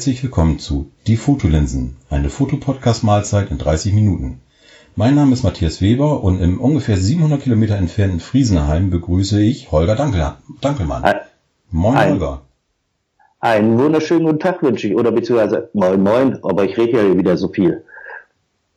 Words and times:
herzlich 0.00 0.22
willkommen 0.22 0.58
zu 0.58 0.90
Die 1.06 1.18
Fotolinsen, 1.18 1.98
eine 2.08 2.30
Fotopodcast-Mahlzeit 2.30 3.50
in 3.50 3.58
30 3.58 3.92
Minuten. 3.92 4.40
Mein 4.96 5.14
Name 5.14 5.34
ist 5.34 5.42
Matthias 5.42 5.82
Weber 5.82 6.24
und 6.24 6.40
im 6.40 6.58
ungefähr 6.58 6.96
700 6.96 7.42
Kilometer 7.42 7.76
entfernten 7.76 8.18
Friesenheim 8.18 8.88
begrüße 8.88 9.42
ich 9.42 9.70
Holger 9.70 9.96
Dankel, 9.96 10.36
Dankelmann. 10.62 11.04
Ein, 11.04 11.16
Moin 11.70 11.98
ein, 11.98 12.12
Holger. 12.12 12.40
Einen 13.40 13.78
wunderschönen 13.78 14.24
guten 14.24 14.38
Tag 14.38 14.62
wünsche 14.62 14.88
ich, 14.88 14.96
oder 14.96 15.12
beziehungsweise 15.12 15.68
moin 15.74 16.02
moin, 16.02 16.38
aber 16.44 16.64
ich 16.64 16.78
rede 16.78 16.96
ja 16.96 17.18
wieder 17.18 17.36
so 17.36 17.48
viel. 17.48 17.84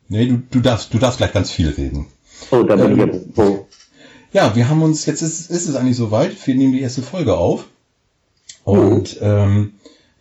Nee, 0.09 0.25
du, 0.25 0.41
du, 0.51 0.59
darfst, 0.59 0.93
du 0.93 0.97
darfst 0.97 1.19
gleich 1.19 1.31
ganz 1.31 1.51
viel 1.51 1.69
reden. 1.69 2.07
Oh, 2.51 2.63
da 2.63 2.75
bin 2.75 2.99
Ähm, 2.99 3.09
ich 3.09 3.15
ja, 3.15 3.21
wo, 3.35 3.67
Ja, 4.33 4.55
wir 4.57 4.67
haben 4.67 4.83
uns, 4.83 5.05
jetzt 5.05 5.21
ist, 5.21 5.49
ist 5.49 5.69
es 5.69 5.75
eigentlich 5.77 5.95
soweit, 5.95 6.35
wir 6.45 6.55
nehmen 6.55 6.73
die 6.73 6.81
erste 6.81 7.01
Folge 7.01 7.37
auf. 7.37 7.67
Und 8.65 9.19
ähm, 9.21 9.75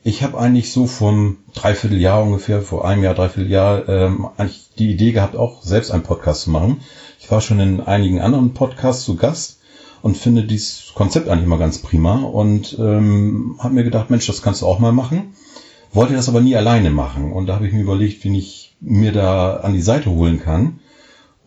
ich 0.04 0.22
habe 0.22 0.38
eigentlich 0.38 0.72
so 0.72 0.86
vom 0.86 1.38
Dreivierteljahr 1.54 2.22
ungefähr, 2.22 2.60
vor 2.60 2.86
einem 2.86 3.02
Jahr, 3.02 3.14
Dreivierteljahr, 3.14 3.88
ähm, 3.88 4.28
eigentlich 4.36 4.70
die 4.78 4.90
Idee 4.90 5.12
gehabt, 5.12 5.36
auch 5.36 5.62
selbst 5.62 5.90
einen 5.90 6.02
Podcast 6.02 6.42
zu 6.42 6.50
machen. 6.50 6.80
Ich 7.20 7.30
war 7.30 7.40
schon 7.40 7.60
in 7.60 7.80
einigen 7.80 8.20
anderen 8.20 8.52
Podcasts 8.52 9.04
zu 9.04 9.16
Gast 9.16 9.60
und 10.02 10.16
finde 10.16 10.42
dieses 10.42 10.92
Konzept 10.94 11.28
eigentlich 11.28 11.44
immer 11.44 11.58
ganz 11.58 11.78
prima 11.78 12.16
und 12.16 12.76
ähm, 12.80 13.56
habe 13.60 13.74
mir 13.74 13.84
gedacht, 13.84 14.10
Mensch, 14.10 14.26
das 14.26 14.42
kannst 14.42 14.62
du 14.62 14.66
auch 14.66 14.80
mal 14.80 14.92
machen. 14.92 15.34
Wollte 15.92 16.14
das 16.14 16.28
aber 16.28 16.40
nie 16.40 16.56
alleine 16.56 16.90
machen 16.90 17.32
und 17.32 17.46
da 17.46 17.54
habe 17.54 17.66
ich 17.66 17.72
mir 17.72 17.82
überlegt, 17.82 18.24
wen 18.24 18.34
ich 18.34 18.74
mir 18.80 19.12
da 19.12 19.58
an 19.58 19.74
die 19.74 19.82
Seite 19.82 20.10
holen 20.10 20.40
kann. 20.40 20.80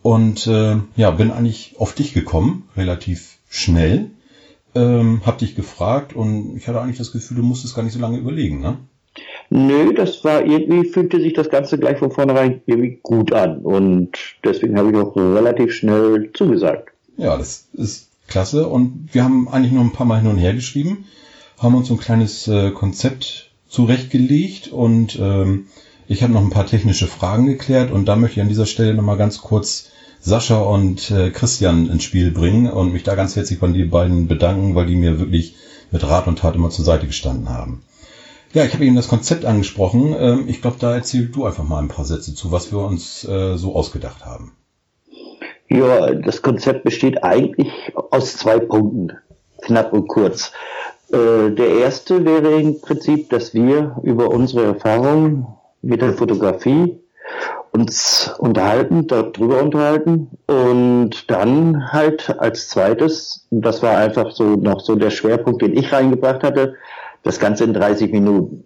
Und 0.02 0.46
äh, 0.46 0.76
ja, 0.94 1.10
bin 1.10 1.32
eigentlich 1.32 1.74
auf 1.78 1.92
dich 1.92 2.14
gekommen, 2.14 2.68
relativ 2.76 3.38
schnell. 3.48 4.12
Ähm, 4.76 5.22
hab 5.24 5.38
dich 5.38 5.56
gefragt 5.56 6.14
und 6.14 6.56
ich 6.56 6.68
hatte 6.68 6.80
eigentlich 6.80 6.98
das 6.98 7.12
Gefühl, 7.12 7.38
du 7.38 7.42
musstest 7.42 7.74
gar 7.74 7.82
nicht 7.82 7.94
so 7.94 8.00
lange 8.00 8.18
überlegen, 8.18 8.60
ne? 8.60 8.78
nö, 9.50 9.92
das 9.94 10.24
war 10.24 10.44
irgendwie, 10.44 10.88
fühlte 10.88 11.20
sich 11.20 11.32
das 11.32 11.48
Ganze 11.48 11.78
gleich 11.78 11.98
von 11.98 12.10
vornherein 12.10 12.62
irgendwie 12.66 12.98
gut 13.02 13.32
an 13.32 13.58
und 13.58 14.10
deswegen 14.44 14.78
habe 14.78 14.90
ich 14.90 14.96
auch 14.96 15.16
relativ 15.16 15.72
schnell 15.72 16.30
zugesagt. 16.32 16.90
Ja, 17.16 17.36
das 17.36 17.68
ist 17.72 18.08
klasse. 18.28 18.68
Und 18.68 19.08
wir 19.12 19.24
haben 19.24 19.48
eigentlich 19.48 19.72
noch 19.72 19.82
ein 19.82 19.92
paar 19.92 20.06
Mal 20.06 20.20
hin 20.20 20.30
und 20.30 20.38
her 20.38 20.54
geschrieben, 20.54 21.06
haben 21.58 21.74
uns 21.74 21.88
so 21.88 21.94
ein 21.94 22.00
kleines 22.00 22.48
äh, 22.48 22.70
Konzept 22.70 23.50
zurechtgelegt 23.68 24.68
und 24.68 25.18
ähm, 25.20 25.66
ich 26.08 26.22
habe 26.22 26.32
noch 26.32 26.42
ein 26.42 26.50
paar 26.50 26.66
technische 26.66 27.06
Fragen 27.06 27.46
geklärt 27.46 27.90
und 27.90 28.06
da 28.06 28.16
möchte 28.16 28.36
ich 28.36 28.42
an 28.42 28.48
dieser 28.48 28.66
Stelle 28.66 28.94
nochmal 28.94 29.16
ganz 29.16 29.40
kurz 29.40 29.90
Sascha 30.26 30.60
und 30.60 31.12
äh, 31.12 31.30
Christian 31.30 31.88
ins 31.88 32.02
Spiel 32.02 32.32
bringen 32.32 32.68
und 32.68 32.92
mich 32.92 33.04
da 33.04 33.14
ganz 33.14 33.36
herzlich 33.36 33.60
von 33.60 33.72
den 33.72 33.90
beiden 33.90 34.26
bedanken, 34.26 34.74
weil 34.74 34.86
die 34.86 34.96
mir 34.96 35.20
wirklich 35.20 35.54
mit 35.92 36.02
Rat 36.02 36.26
und 36.26 36.40
Tat 36.40 36.56
immer 36.56 36.70
zur 36.70 36.84
Seite 36.84 37.06
gestanden 37.06 37.48
haben. 37.48 37.84
Ja, 38.52 38.64
ich 38.64 38.74
habe 38.74 38.84
eben 38.84 38.96
das 38.96 39.06
Konzept 39.06 39.44
angesprochen. 39.44 40.16
Ähm, 40.18 40.44
ich 40.48 40.60
glaube, 40.62 40.78
da 40.80 40.92
erzähl 40.94 41.26
du 41.28 41.44
einfach 41.44 41.62
mal 41.62 41.78
ein 41.78 41.86
paar 41.86 42.04
Sätze 42.04 42.34
zu, 42.34 42.50
was 42.50 42.72
wir 42.72 42.80
uns 42.80 43.22
äh, 43.24 43.56
so 43.56 43.76
ausgedacht 43.76 44.26
haben. 44.26 44.56
Ja, 45.68 46.12
das 46.12 46.42
Konzept 46.42 46.82
besteht 46.82 47.22
eigentlich 47.22 47.72
aus 48.10 48.36
zwei 48.36 48.58
Punkten, 48.58 49.12
knapp 49.62 49.92
und 49.92 50.08
kurz. 50.08 50.50
Äh, 51.12 51.52
Der 51.52 51.68
erste 51.68 52.24
wäre 52.24 52.60
im 52.60 52.80
Prinzip, 52.80 53.30
dass 53.30 53.54
wir 53.54 53.96
über 54.02 54.28
unsere 54.30 54.64
Erfahrungen 54.64 55.46
mit 55.82 56.02
der 56.02 56.14
Fotografie 56.14 56.98
uns 57.76 58.34
unterhalten, 58.38 59.06
darüber 59.06 59.62
unterhalten 59.62 60.30
und 60.46 61.30
dann 61.30 61.92
halt 61.92 62.38
als 62.40 62.68
zweites, 62.68 63.46
das 63.50 63.82
war 63.82 63.98
einfach 63.98 64.30
so 64.30 64.56
noch 64.56 64.80
so 64.80 64.94
der 64.94 65.10
Schwerpunkt, 65.10 65.60
den 65.60 65.76
ich 65.76 65.92
reingebracht 65.92 66.42
hatte, 66.42 66.74
das 67.22 67.38
Ganze 67.38 67.64
in 67.64 67.74
30 67.74 68.12
Minuten. 68.12 68.64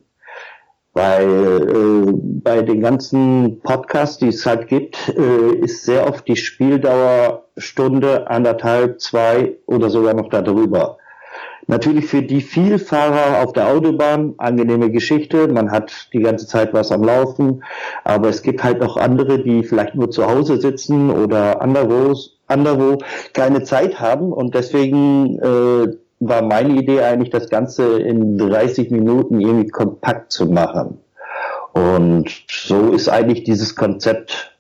Weil 0.93 1.29
äh, 1.29 2.13
bei 2.15 2.63
den 2.63 2.81
ganzen 2.81 3.61
Podcasts, 3.61 4.19
die 4.19 4.29
es 4.29 4.47
halt 4.47 4.69
gibt, 4.69 5.09
äh, 5.17 5.55
ist 5.55 5.85
sehr 5.85 6.07
oft 6.07 6.27
die 6.27 6.37
Spieldauer 6.37 7.45
Stunde, 7.57 8.29
anderthalb, 8.29 9.01
zwei 9.01 9.57
oder 9.67 9.91
sogar 9.91 10.15
noch 10.15 10.29
darüber. 10.29 10.99
Natürlich 11.67 12.07
für 12.07 12.23
die 12.23 12.41
Vielfahrer 12.41 13.43
auf 13.43 13.53
der 13.53 13.69
Autobahn 13.69 14.35
angenehme 14.39 14.91
Geschichte. 14.91 15.49
Man 15.49 15.71
hat 15.71 16.09
die 16.13 16.21
ganze 16.21 16.47
Zeit 16.47 16.73
was 16.73 16.91
am 16.91 17.05
Laufen. 17.05 17.63
Aber 18.05 18.29
es 18.29 18.43
gibt 18.43 18.65
halt 18.65 18.81
noch 18.81 18.97
andere, 18.97 19.43
die 19.43 19.63
vielleicht 19.63 19.95
nur 19.95 20.11
zu 20.11 20.27
Hause 20.27 20.61
sitzen 20.61 21.11
oder 21.11 21.61
anderwo, 21.61 22.17
anderwo 22.47 22.99
keine 23.33 23.63
Zeit 23.63 24.01
haben. 24.01 24.33
Und 24.33 24.55
deswegen 24.55 25.39
äh, 25.39 25.97
war 26.21 26.43
meine 26.43 26.75
Idee 26.75 27.01
eigentlich, 27.03 27.31
das 27.31 27.49
Ganze 27.49 27.99
in 27.99 28.37
30 28.39 28.91
Minuten 28.91 29.41
irgendwie 29.41 29.69
kompakt 29.69 30.33
zu 30.33 30.47
machen. 30.47 30.99
Und 31.73 32.31
so 32.51 32.93
ist 32.93 33.09
eigentlich 33.09 33.45
dieses 33.45 33.77
Konzept 33.77 34.57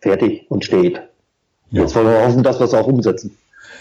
fertig 0.00 0.46
und 0.48 0.64
steht. 0.64 1.02
Ja. 1.70 1.82
Jetzt 1.82 1.94
wollen 1.94 2.06
wir 2.06 2.24
hoffen, 2.24 2.42
dass 2.42 2.58
wir 2.58 2.64
es 2.64 2.74
auch 2.74 2.86
umsetzen. 2.86 3.36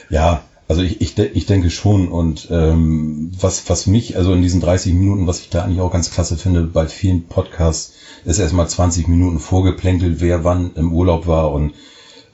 Ja, 0.09 0.41
also 0.67 0.81
ich, 0.81 1.01
ich, 1.01 1.15
de- 1.15 1.31
ich 1.33 1.45
denke 1.45 1.69
schon 1.69 2.07
und 2.07 2.47
ähm, 2.51 3.31
was, 3.39 3.69
was 3.69 3.85
mich, 3.87 4.17
also 4.17 4.33
in 4.33 4.41
diesen 4.41 4.61
30 4.61 4.93
Minuten, 4.93 5.27
was 5.27 5.39
ich 5.39 5.49
da 5.49 5.63
eigentlich 5.63 5.81
auch 5.81 5.91
ganz 5.91 6.09
klasse 6.11 6.37
finde, 6.37 6.63
bei 6.63 6.87
vielen 6.87 7.23
Podcasts 7.27 7.93
ist 8.25 8.39
erstmal 8.39 8.67
20 8.67 9.07
Minuten 9.07 9.39
vorgeplänkelt, 9.39 10.21
wer 10.21 10.43
wann 10.43 10.71
im 10.75 10.91
Urlaub 10.91 11.27
war 11.27 11.51
und 11.51 11.73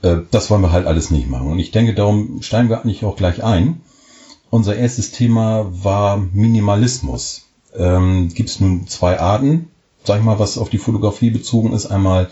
äh, 0.01 0.17
das 0.31 0.49
wollen 0.49 0.61
wir 0.61 0.71
halt 0.71 0.87
alles 0.87 1.11
nicht 1.11 1.29
machen. 1.29 1.47
Und 1.51 1.59
ich 1.59 1.71
denke, 1.71 1.93
darum 1.93 2.41
steigen 2.41 2.69
wir 2.69 2.81
eigentlich 2.81 3.03
auch 3.03 3.15
gleich 3.15 3.43
ein. 3.43 3.81
Unser 4.49 4.75
erstes 4.75 5.11
Thema 5.11 5.69
war 5.83 6.17
Minimalismus. 6.33 7.43
Ähm, 7.75 8.29
Gibt 8.33 8.49
es 8.49 8.59
nun 8.59 8.87
zwei 8.87 9.19
Arten, 9.19 9.69
sag 10.03 10.19
ich 10.19 10.25
mal, 10.25 10.39
was 10.39 10.57
auf 10.57 10.69
die 10.69 10.77
Fotografie 10.77 11.29
bezogen 11.29 11.73
ist. 11.73 11.85
Einmal 11.85 12.29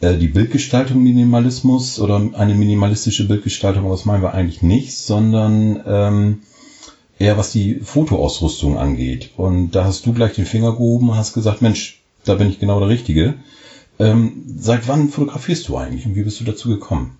die 0.00 0.28
Bildgestaltung 0.28 1.02
Minimalismus 1.02 1.98
oder 1.98 2.22
eine 2.34 2.54
minimalistische 2.54 3.26
Bildgestaltung, 3.26 3.88
das 3.90 4.04
meinen 4.04 4.22
wir 4.22 4.34
eigentlich 4.34 4.62
nicht, 4.62 4.96
sondern 4.96 5.82
ähm, 5.86 6.42
eher 7.18 7.36
was 7.36 7.50
die 7.50 7.80
Fotoausrüstung 7.80 8.78
angeht. 8.78 9.30
Und 9.36 9.72
da 9.72 9.84
hast 9.84 10.06
du 10.06 10.12
gleich 10.12 10.34
den 10.34 10.46
Finger 10.46 10.72
gehoben 10.72 11.10
und 11.10 11.16
hast 11.16 11.34
gesagt, 11.34 11.62
Mensch, 11.62 12.00
da 12.24 12.34
bin 12.34 12.48
ich 12.48 12.60
genau 12.60 12.78
der 12.78 12.88
Richtige. 12.88 13.34
Ähm, 13.98 14.44
seit 14.56 14.86
wann 14.86 15.08
fotografierst 15.08 15.68
du 15.68 15.76
eigentlich 15.76 16.06
und 16.06 16.14
wie 16.14 16.22
bist 16.22 16.40
du 16.40 16.44
dazu 16.44 16.68
gekommen? 16.68 17.18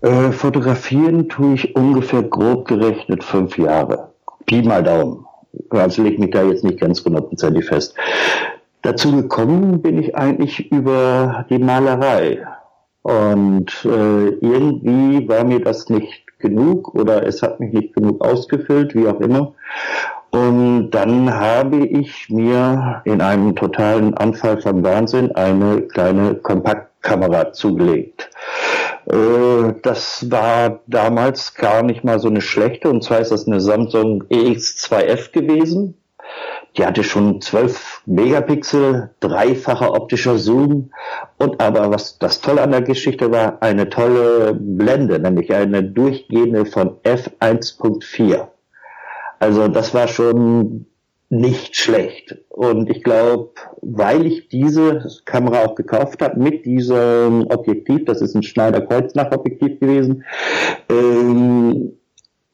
Äh, 0.00 0.30
fotografieren 0.30 1.28
tue 1.28 1.54
ich 1.54 1.74
ungefähr 1.74 2.22
grob 2.22 2.68
gerechnet 2.68 3.24
fünf 3.24 3.58
Jahre. 3.58 4.10
Pi 4.46 4.62
mal 4.62 4.82
Daumen. 4.82 5.24
Also 5.70 6.02
leg 6.02 6.18
mich 6.18 6.30
da 6.30 6.44
jetzt 6.44 6.64
nicht 6.64 6.78
ganz 6.78 7.04
hundertprozentig 7.04 7.64
fest. 7.64 7.94
Dazu 8.86 9.16
gekommen 9.16 9.82
bin 9.82 9.98
ich 10.00 10.14
eigentlich 10.14 10.70
über 10.70 11.44
die 11.50 11.58
Malerei. 11.58 12.46
Und 13.02 13.84
äh, 13.84 14.28
irgendwie 14.28 15.28
war 15.28 15.42
mir 15.42 15.60
das 15.60 15.88
nicht 15.88 16.38
genug 16.38 16.94
oder 16.94 17.26
es 17.26 17.42
hat 17.42 17.58
mich 17.58 17.72
nicht 17.72 17.94
genug 17.94 18.24
ausgefüllt, 18.24 18.94
wie 18.94 19.08
auch 19.08 19.18
immer. 19.18 19.54
Und 20.30 20.90
dann 20.92 21.34
habe 21.34 21.84
ich 21.84 22.30
mir 22.30 23.02
in 23.04 23.20
einem 23.20 23.56
totalen 23.56 24.14
Anfall 24.14 24.60
von 24.60 24.84
Wahnsinn 24.84 25.32
eine 25.32 25.82
kleine 25.82 26.36
Kompaktkamera 26.36 27.52
zugelegt. 27.52 28.30
Äh, 29.10 29.74
Das 29.82 30.30
war 30.30 30.78
damals 30.86 31.54
gar 31.56 31.82
nicht 31.82 32.04
mal 32.04 32.20
so 32.20 32.28
eine 32.28 32.40
schlechte, 32.40 32.88
und 32.88 33.02
zwar 33.02 33.18
ist 33.18 33.32
das 33.32 33.48
eine 33.48 33.60
Samsung 33.60 34.22
EX2F 34.30 35.32
gewesen. 35.32 35.96
Die 36.76 36.84
hatte 36.84 37.02
schon 37.04 37.40
12 37.40 38.02
Megapixel, 38.06 39.10
dreifacher 39.20 39.94
optischer 39.94 40.38
Zoom 40.38 40.90
und 41.38 41.60
aber 41.60 41.90
was 41.90 42.18
das 42.18 42.40
Tolle 42.40 42.62
an 42.62 42.72
der 42.72 42.82
Geschichte 42.82 43.30
war, 43.30 43.62
eine 43.62 43.88
tolle 43.88 44.54
Blende, 44.54 45.18
nämlich 45.18 45.54
eine 45.54 45.82
durchgehende 45.82 46.66
von 46.66 46.98
f1.4. 47.02 48.48
Also 49.38 49.68
das 49.68 49.94
war 49.94 50.08
schon 50.08 50.86
nicht 51.28 51.76
schlecht. 51.76 52.36
Und 52.48 52.88
ich 52.88 53.02
glaube, 53.02 53.50
weil 53.82 54.26
ich 54.26 54.48
diese 54.48 55.06
Kamera 55.24 55.64
auch 55.64 55.74
gekauft 55.74 56.22
habe 56.22 56.38
mit 56.38 56.64
diesem 56.64 57.46
Objektiv, 57.48 58.04
das 58.04 58.20
ist 58.20 58.34
ein 58.34 58.42
Schneider 58.42 58.80
Kreuznach 58.80 59.32
Objektiv 59.32 59.80
gewesen, 59.80 60.24
ähm, 60.88 61.95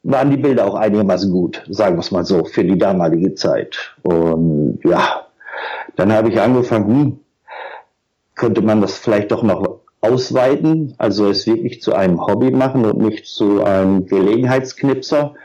waren 0.03 0.31
die 0.31 0.37
Bilder 0.37 0.65
auch 0.65 0.75
einigermaßen 0.75 1.31
gut, 1.31 1.63
sagen 1.69 1.95
wir 1.95 2.01
es 2.01 2.11
mal 2.11 2.25
so, 2.25 2.43
für 2.43 2.63
die 2.63 2.77
damalige 2.77 3.33
Zeit. 3.35 3.95
Und 4.03 4.79
ja, 4.83 5.27
dann 5.95 6.11
habe 6.11 6.29
ich 6.29 6.39
angefangen, 6.39 6.87
hm, 6.87 7.19
könnte 8.35 8.61
man 8.61 8.81
das 8.81 8.97
vielleicht 8.97 9.31
doch 9.31 9.43
noch 9.43 9.79
ausweiten, 10.01 10.95
also 10.97 11.29
es 11.29 11.47
wirklich 11.47 11.81
zu 11.81 11.93
einem 11.93 12.25
Hobby 12.25 12.51
machen 12.51 12.85
und 12.85 12.97
nicht 12.97 13.25
zu 13.25 13.63
einem 13.63 14.05
Gelegenheitsknipser. 14.05 15.35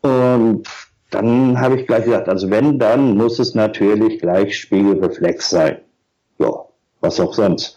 Und 0.00 0.64
dann 1.10 1.60
habe 1.60 1.76
ich 1.76 1.86
gleich 1.86 2.04
gesagt, 2.04 2.28
also 2.28 2.50
wenn, 2.50 2.80
dann 2.80 3.16
muss 3.16 3.38
es 3.38 3.54
natürlich 3.54 4.18
gleich 4.18 4.58
Spiegelreflex 4.58 5.50
sein. 5.50 5.78
Ja, 6.38 6.52
was 7.00 7.20
auch 7.20 7.34
sonst. 7.34 7.76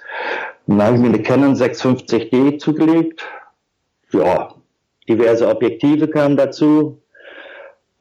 Dann 0.66 0.82
habe 0.82 0.96
ich 0.96 1.02
mir 1.02 1.10
eine 1.10 1.22
Canon 1.22 1.54
650D 1.54 2.58
zugelegt. 2.58 3.24
Ja, 4.12 4.55
diverse 5.08 5.48
Objektive 5.48 6.08
kamen 6.08 6.38
dazu. 6.38 7.02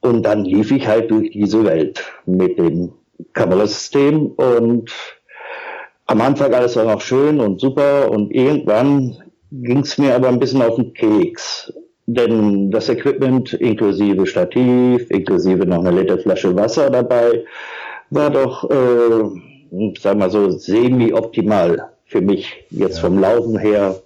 Und 0.01 0.23
dann 0.25 0.45
lief 0.45 0.71
ich 0.71 0.87
halt 0.87 1.11
durch 1.11 1.31
diese 1.31 1.65
Welt 1.65 2.05
mit 2.27 2.59
den 2.59 2.93
Kamerasystem 3.33 4.27
und 4.33 4.93
am 6.07 6.21
Anfang 6.21 6.53
alles 6.53 6.77
war 6.77 6.85
noch 6.85 7.01
schön 7.01 7.41
und 7.41 7.61
super 7.61 8.11
und 8.11 8.31
irgendwann 8.35 9.17
ging 9.51 9.79
es 9.79 9.97
mir 9.97 10.15
aber 10.15 10.29
ein 10.29 10.39
bisschen 10.39 10.63
auf 10.63 10.77
den 10.77 10.93
Keks. 10.93 11.73
Denn 12.07 12.71
das 12.71 12.91
Equipment 12.91 13.55
inklusive 13.55 14.27
Stativ, 14.27 15.11
inklusive 15.11 15.65
noch 15.65 15.79
eine 15.83 16.03
Liter 16.03 16.19
Flasche 16.19 16.55
Wasser 16.55 16.91
dabei, 16.91 17.45
war 18.11 18.31
doch, 18.31 18.69
äh, 18.71 19.93
sag 19.99 20.19
mal 20.19 20.31
so, 20.31 20.51
semi-optimal 20.51 21.93
für 22.05 22.21
mich 22.21 22.67
jetzt 22.71 22.97
ja. 22.97 23.05
vom 23.05 23.19
Laufen 23.19 23.59
her. 23.59 24.03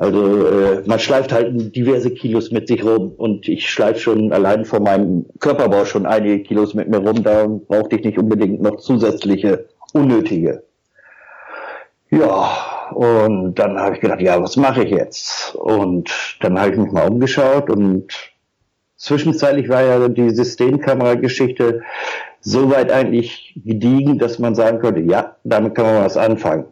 Also 0.00 0.46
äh, 0.46 0.82
man 0.86 0.98
schleift 0.98 1.30
halt 1.30 1.76
diverse 1.76 2.10
Kilos 2.10 2.50
mit 2.50 2.68
sich 2.68 2.82
rum 2.82 3.12
und 3.18 3.46
ich 3.46 3.68
schleife 3.68 4.00
schon 4.00 4.32
allein 4.32 4.64
von 4.64 4.82
meinem 4.82 5.26
Körperbau 5.40 5.84
schon 5.84 6.06
einige 6.06 6.42
Kilos 6.42 6.72
mit 6.72 6.88
mir 6.88 7.00
rum. 7.06 7.22
Da 7.22 7.46
brauchte 7.46 7.96
ich 7.96 8.04
nicht 8.04 8.18
unbedingt 8.18 8.62
noch 8.62 8.78
zusätzliche 8.78 9.66
unnötige. 9.92 10.62
Ja, 12.08 12.88
und 12.94 13.56
dann 13.56 13.78
habe 13.78 13.96
ich 13.96 14.00
gedacht, 14.00 14.22
ja, 14.22 14.42
was 14.42 14.56
mache 14.56 14.84
ich 14.84 14.90
jetzt? 14.90 15.54
Und 15.56 16.10
dann 16.40 16.58
habe 16.58 16.70
ich 16.70 16.78
mich 16.78 16.92
mal 16.92 17.06
umgeschaut 17.06 17.68
und 17.68 18.32
zwischenzeitlich 18.96 19.68
war 19.68 19.82
ja 19.82 20.08
die 20.08 20.30
Systemkamera-Geschichte 20.30 21.82
soweit 22.40 22.90
eigentlich 22.90 23.52
gediegen, 23.66 24.18
dass 24.18 24.38
man 24.38 24.54
sagen 24.54 24.78
könnte, 24.78 25.02
ja, 25.02 25.36
damit 25.44 25.74
kann 25.74 25.84
man 25.84 26.04
was 26.04 26.16
anfangen. 26.16 26.64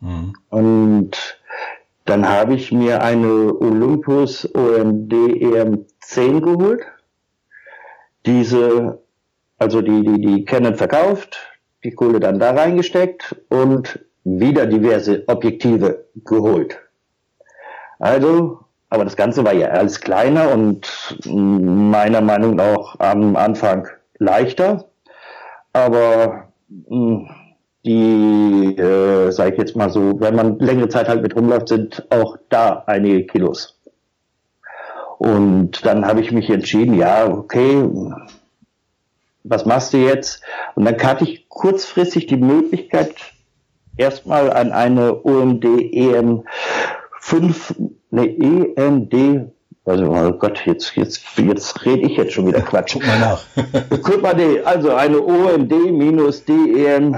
Mhm. 0.00 0.34
Und 0.50 1.39
dann 2.04 2.28
habe 2.28 2.54
ich 2.54 2.72
mir 2.72 3.02
eine 3.02 3.54
Olympus 3.60 4.48
OMD 4.54 5.12
EM10 5.12 6.40
geholt. 6.40 6.82
Diese, 8.26 9.02
also 9.58 9.80
die, 9.80 10.02
die, 10.02 10.20
die 10.20 10.44
Canon 10.44 10.74
verkauft, 10.74 11.38
die 11.84 11.92
Kohle 11.92 12.20
dann 12.20 12.38
da 12.38 12.52
reingesteckt 12.52 13.36
und 13.48 14.00
wieder 14.24 14.66
diverse 14.66 15.24
Objektive 15.28 16.06
geholt. 16.24 16.78
Also, 17.98 18.60
aber 18.88 19.04
das 19.04 19.16
Ganze 19.16 19.44
war 19.44 19.52
ja 19.52 19.68
alles 19.68 20.00
kleiner 20.00 20.52
und 20.52 21.18
meiner 21.26 22.20
Meinung 22.20 22.56
nach 22.56 22.98
am 22.98 23.36
Anfang 23.36 23.86
leichter. 24.18 24.90
Aber 25.72 26.48
mh, 26.68 27.28
die, 27.84 28.76
äh, 28.76 29.30
sage 29.30 29.52
ich 29.52 29.58
jetzt 29.58 29.76
mal 29.76 29.90
so, 29.90 30.20
wenn 30.20 30.34
man 30.34 30.58
längere 30.58 30.88
Zeit 30.88 31.08
halt 31.08 31.22
mit 31.22 31.34
rumläuft, 31.34 31.68
sind 31.68 32.06
auch 32.10 32.36
da 32.48 32.84
einige 32.86 33.26
Kilos. 33.26 33.78
Und 35.18 35.84
dann 35.84 36.06
habe 36.06 36.20
ich 36.20 36.32
mich 36.32 36.48
entschieden, 36.50 36.94
ja, 36.94 37.26
okay, 37.28 37.88
was 39.44 39.66
machst 39.66 39.92
du 39.92 39.98
jetzt? 39.98 40.42
Und 40.74 40.84
dann 40.84 40.98
hatte 41.02 41.24
ich 41.24 41.48
kurzfristig 41.48 42.26
die 42.26 42.36
Möglichkeit, 42.36 43.14
erstmal 43.96 44.52
an 44.52 44.72
eine 44.72 45.24
OMD 45.24 45.64
EM 45.92 46.44
5, 47.20 47.74
ne, 48.10 48.26
EMD 48.26 49.52
also, 49.86 50.04
oh 50.04 50.32
Gott, 50.32 50.66
jetzt, 50.66 50.94
jetzt, 50.94 51.22
jetzt 51.38 51.84
rede 51.86 52.02
ich 52.02 52.16
jetzt 52.16 52.32
schon 52.32 52.46
wieder 52.46 52.60
Quatsch. 52.60 52.92
Guck 52.92 53.06
mal 53.06 53.18
nach. 53.18 53.42
Guck 54.02 54.22
mal, 54.22 54.36
also 54.64 54.94
eine 54.94 55.20
OMD-DEM 55.20 57.16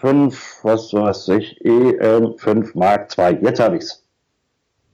5, 0.00 0.60
was 0.62 0.92
weiß 0.92 1.28
ich, 1.28 1.64
EM 1.64 2.38
5 2.38 2.74
Mark 2.74 3.10
2. 3.10 3.38
Jetzt 3.42 3.60
habe 3.60 3.76
ich's. 3.76 4.04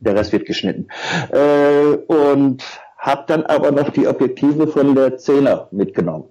Der 0.01 0.15
Rest 0.15 0.33
wird 0.33 0.47
geschnitten. 0.47 0.89
Äh, 1.31 1.97
und 2.07 2.63
habe 2.99 3.25
dann 3.29 3.45
aber 3.45 3.71
noch 3.71 3.91
die 3.91 4.07
Objektive 4.07 4.67
von 4.67 4.95
der 4.95 5.19
10er 5.19 5.69
mitgenommen. 5.71 6.25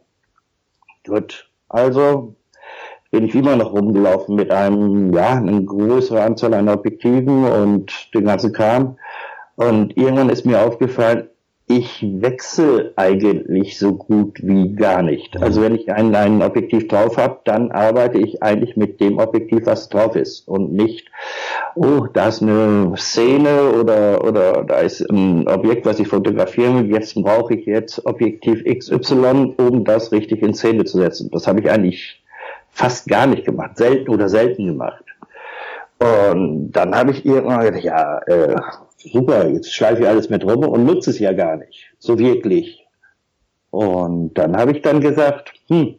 Gut, 1.05 1.49
also 1.69 2.35
bin 3.11 3.23
ich 3.23 3.35
immer 3.35 3.55
noch 3.55 3.71
rumgelaufen 3.71 4.35
mit 4.35 4.51
einem, 4.51 5.13
ja, 5.13 5.37
eine 5.37 5.63
größere 5.63 6.21
Anzahl 6.21 6.53
an 6.53 6.67
Objektiven 6.67 7.45
und 7.45 8.13
den 8.13 8.25
ganzen 8.25 8.51
Kram. 8.51 8.97
Und 9.55 9.95
irgendwann 9.95 10.29
ist 10.29 10.45
mir 10.45 10.61
aufgefallen, 10.61 11.29
ich 11.67 12.05
wechsle 12.21 12.93
eigentlich 12.95 13.79
so 13.79 13.95
gut 13.95 14.39
wie 14.43 14.75
gar 14.75 15.01
nicht. 15.01 15.41
Also 15.41 15.63
wenn 15.63 15.73
ich 15.73 15.91
ein, 15.91 16.13
ein 16.13 16.43
Objektiv 16.43 16.87
drauf 16.87 17.17
habe, 17.17 17.39
dann 17.43 17.71
arbeite 17.71 18.19
ich 18.19 18.43
eigentlich 18.43 18.77
mit 18.77 18.99
dem 19.01 19.17
Objektiv, 19.17 19.65
was 19.65 19.89
drauf 19.89 20.15
ist 20.15 20.47
und 20.47 20.73
nicht, 20.73 21.09
oh, 21.73 22.05
da 22.13 22.27
ist 22.27 22.43
eine 22.43 22.93
Szene 22.97 23.71
oder, 23.71 24.23
oder 24.23 24.63
da 24.63 24.79
ist 24.81 25.01
ein 25.09 25.47
Objekt, 25.47 25.87
was 25.87 25.99
ich 25.99 26.07
fotografieren 26.07 26.83
will, 26.83 26.93
jetzt 26.93 27.15
brauche 27.15 27.55
ich 27.55 27.65
jetzt 27.65 28.05
Objektiv 28.05 28.63
XY, 28.63 29.55
um 29.57 29.83
das 29.83 30.11
richtig 30.11 30.43
in 30.43 30.53
Szene 30.53 30.85
zu 30.85 30.99
setzen. 30.99 31.31
Das 31.31 31.47
habe 31.47 31.61
ich 31.61 31.71
eigentlich 31.71 32.23
fast 32.69 33.07
gar 33.07 33.25
nicht 33.25 33.43
gemacht, 33.43 33.77
selten 33.77 34.11
oder 34.11 34.29
selten 34.29 34.67
gemacht. 34.67 35.03
Und 35.97 36.73
dann 36.73 36.93
habe 36.93 37.11
ich 37.11 37.25
irgendwann 37.25 37.61
gedacht, 37.61 37.83
ja, 37.83 38.19
äh, 38.27 38.55
super, 39.11 39.47
jetzt 39.49 39.73
schleife 39.73 40.03
ich 40.03 40.07
alles 40.07 40.29
mit 40.29 40.43
rum 40.43 40.67
und 40.67 40.85
nutze 40.85 41.09
es 41.09 41.19
ja 41.19 41.33
gar 41.33 41.57
nicht, 41.57 41.93
so 41.99 42.17
wirklich. 42.19 42.85
Und 43.71 44.33
dann 44.35 44.55
habe 44.55 44.71
ich 44.71 44.81
dann 44.81 45.01
gesagt, 45.01 45.53
hm, 45.67 45.95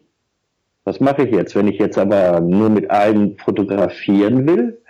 was 0.83 0.99
mache 0.99 1.23
ich 1.23 1.31
jetzt? 1.31 1.55
Wenn 1.55 1.67
ich 1.67 1.79
jetzt 1.79 1.97
aber 1.97 2.39
nur 2.39 2.69
mit 2.69 2.89
einem 2.89 3.37
fotografieren 3.37 4.47
will, 4.47 4.81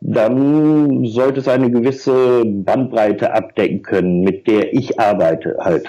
dann 0.00 1.04
sollte 1.06 1.40
es 1.40 1.48
eine 1.48 1.70
gewisse 1.70 2.44
Bandbreite 2.44 3.32
abdecken 3.32 3.82
können, 3.82 4.20
mit 4.22 4.46
der 4.46 4.72
ich 4.72 4.98
arbeite 4.98 5.56
halt. 5.60 5.86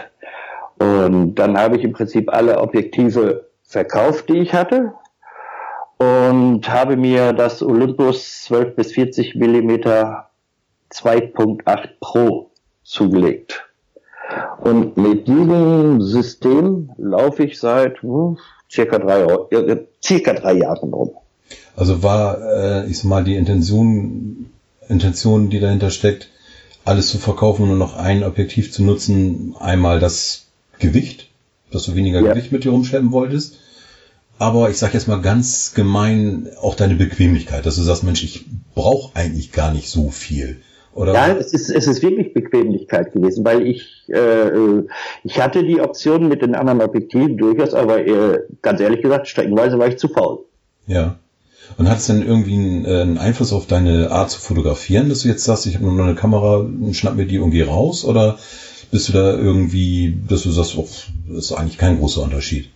Und 0.80 1.36
dann 1.36 1.58
habe 1.58 1.78
ich 1.78 1.84
im 1.84 1.94
Prinzip 1.94 2.34
alle 2.34 2.60
Objektive 2.60 3.50
verkauft, 3.64 4.30
die 4.30 4.40
ich 4.40 4.54
hatte 4.54 4.94
und 6.00 6.70
habe 6.70 6.96
mir 6.96 7.34
das 7.34 7.62
Olympus 7.62 8.44
12 8.46 8.76
bis 8.76 8.94
40 8.94 9.36
Millimeter 9.36 10.29
2.8 10.92 11.90
Pro 12.00 12.52
zugelegt. 12.84 13.66
Und 14.62 14.98
mit 14.98 15.28
diesem 15.28 16.02
System 16.02 16.92
laufe 16.98 17.44
ich 17.44 17.60
seit 17.60 18.02
hm, 18.02 18.38
circa, 18.70 19.00
drei, 19.00 19.22
äh, 19.52 19.86
circa 20.04 20.34
drei 20.34 20.54
Jahren 20.54 20.94
rum. 20.94 21.12
Also 21.76 22.04
war, 22.04 22.40
äh, 22.42 22.90
ich 22.90 23.00
sag 23.00 23.06
mal, 23.06 23.24
die 23.24 23.36
Intention, 23.36 24.52
Intention, 24.88 25.50
die 25.50 25.60
dahinter 25.60 25.90
steckt, 25.90 26.30
alles 26.86 27.10
zu 27.10 27.18
verkaufen 27.18 27.64
und 27.64 27.70
nur 27.70 27.78
noch 27.78 27.96
ein 27.96 28.24
Objektiv 28.24 28.72
zu 28.72 28.84
nutzen, 28.84 29.56
einmal 29.60 30.00
das 30.00 30.48
Gewicht, 30.80 31.30
dass 31.72 31.84
du 31.84 31.96
weniger 31.96 32.22
ja. 32.22 32.34
Gewicht 32.34 32.52
mit 32.52 32.64
dir 32.64 32.72
rumschleppen 32.72 33.12
wolltest, 33.12 33.58
aber 34.38 34.70
ich 34.70 34.78
sage 34.78 34.94
jetzt 34.94 35.08
mal 35.08 35.22
ganz 35.22 35.74
gemein 35.74 36.50
auch 36.62 36.76
deine 36.76 36.96
Bequemlichkeit, 36.96 37.66
dass 37.66 37.76
du 37.76 37.82
sagst, 37.82 38.04
Mensch, 38.04 38.24
ich 38.24 38.46
brauche 38.74 39.16
eigentlich 39.16 39.52
gar 39.52 39.74
nicht 39.74 39.90
so 39.90 40.10
viel. 40.10 40.62
Oder? 41.00 41.14
Ja, 41.14 41.30
es 41.30 41.54
ist, 41.54 41.70
es 41.70 41.88
ist 41.88 42.04
wirklich 42.04 42.34
Bequemlichkeit 42.34 43.14
gewesen, 43.14 43.46
weil 43.46 43.66
ich, 43.66 44.04
äh, 44.10 44.84
ich 45.24 45.40
hatte 45.40 45.64
die 45.64 45.80
Option 45.80 46.28
mit 46.28 46.42
den 46.42 46.56
anderen 46.56 46.82
Objektiven 46.82 47.38
durchaus, 47.38 47.74
aber 47.74 48.06
äh, 48.06 48.40
ganz 48.62 48.82
ehrlich 48.82 49.02
gesagt, 49.02 49.30
streckenweise 49.30 49.80
war 49.80 49.88
ich 49.88 49.98
zu 49.98 50.10
faul. 50.10 50.40
Ja. 50.88 51.16
Und 51.78 51.90
hat 51.90 52.00
es 52.00 52.08
denn 52.08 52.22
irgendwie 52.22 52.56
einen, 52.56 52.84
äh, 52.84 53.02
einen, 53.02 53.18
Einfluss 53.18 53.54
auf 53.54 53.66
deine 53.66 54.12
Art 54.12 54.30
zu 54.30 54.42
fotografieren, 54.42 55.08
dass 55.08 55.22
du 55.22 55.30
jetzt 55.30 55.46
sagst, 55.46 55.68
ich 55.68 55.76
habe 55.76 55.86
nur 55.86 55.94
noch 55.94 56.04
eine 56.04 56.16
Kamera, 56.16 56.68
schnapp 56.92 57.16
mir 57.16 57.26
die 57.26 57.40
und 57.40 57.52
geh 57.52 57.64
raus? 57.64 58.04
Oder 58.04 58.38
bist 58.92 59.08
du 59.08 59.14
da 59.14 59.38
irgendwie, 59.38 60.18
dass 60.28 60.44
du 60.44 60.50
sagst, 60.50 60.78
oh, 60.78 60.86
das 61.30 61.46
ist 61.46 61.54
eigentlich 61.54 61.78
kein 61.78 62.00
großer 62.00 62.24
Unterschied? 62.24 62.72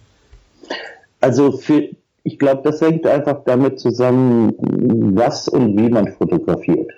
Also 1.19 1.51
für, 1.51 1.89
ich 2.23 2.39
glaube, 2.39 2.61
das 2.63 2.79
hängt 2.79 3.05
einfach 3.05 3.43
damit 3.45 3.81
zusammen, 3.81 4.53
was 5.13 5.49
und 5.49 5.75
wie 5.77 5.89
man 5.89 6.13
fotografiert. 6.13 6.89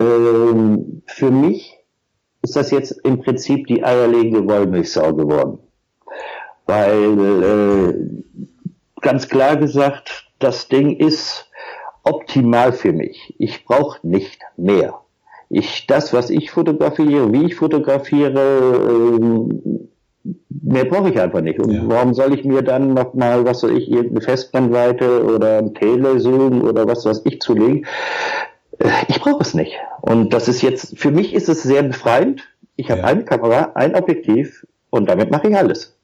Ähm, 0.00 1.02
für 1.06 1.30
mich 1.30 1.78
ist 2.42 2.56
das 2.56 2.70
jetzt 2.70 2.92
im 3.04 3.20
Prinzip 3.20 3.66
die 3.66 3.84
eierlegende 3.84 4.46
Wollmilchsau 4.46 5.14
geworden. 5.14 5.58
Weil, 6.66 7.42
äh, 7.42 9.00
ganz 9.00 9.28
klar 9.28 9.56
gesagt, 9.56 10.30
das 10.38 10.68
Ding 10.68 10.96
ist 10.96 11.50
optimal 12.04 12.72
für 12.72 12.92
mich. 12.92 13.34
Ich 13.38 13.64
brauche 13.64 14.06
nicht 14.06 14.40
mehr. 14.56 15.00
Ich, 15.50 15.86
das, 15.86 16.12
was 16.12 16.30
ich 16.30 16.50
fotografiere, 16.50 17.32
wie 17.32 17.46
ich 17.46 17.54
fotografiere, 17.54 19.18
äh, 19.18 20.32
mehr 20.62 20.84
brauche 20.84 21.10
ich 21.10 21.20
einfach 21.20 21.40
nicht. 21.40 21.58
Und 21.58 21.70
ja. 21.72 21.82
warum 21.86 22.12
soll 22.14 22.34
ich 22.34 22.44
mir 22.44 22.62
dann 22.62 22.92
nochmal, 22.92 23.44
was 23.44 23.62
weiß 23.62 23.70
ich, 23.70 23.90
irgendeine 23.90 24.20
Festbrennweite 24.20 25.24
oder 25.24 25.58
ein 25.58 25.74
Telezoom 25.74 26.62
oder 26.62 26.86
was 26.86 27.04
weiß 27.04 27.22
ich 27.24 27.40
zulegen? 27.40 27.86
Äh, 28.78 28.90
ich 29.08 29.20
brauche 29.20 29.42
es 29.42 29.54
nicht. 29.54 29.72
Und 30.00 30.32
das 30.32 30.48
ist 30.48 30.62
jetzt, 30.62 30.98
für 30.98 31.10
mich 31.10 31.34
ist 31.34 31.48
es 31.48 31.62
sehr 31.62 31.82
befreiend. 31.82 32.42
Ich 32.76 32.90
habe 32.90 33.00
ja. 33.00 33.06
eine 33.06 33.24
Kamera, 33.24 33.72
ein 33.74 33.94
Objektiv 33.94 34.66
und 34.90 35.08
damit 35.08 35.30
mache 35.30 35.48
ich 35.48 35.56
alles. 35.56 35.96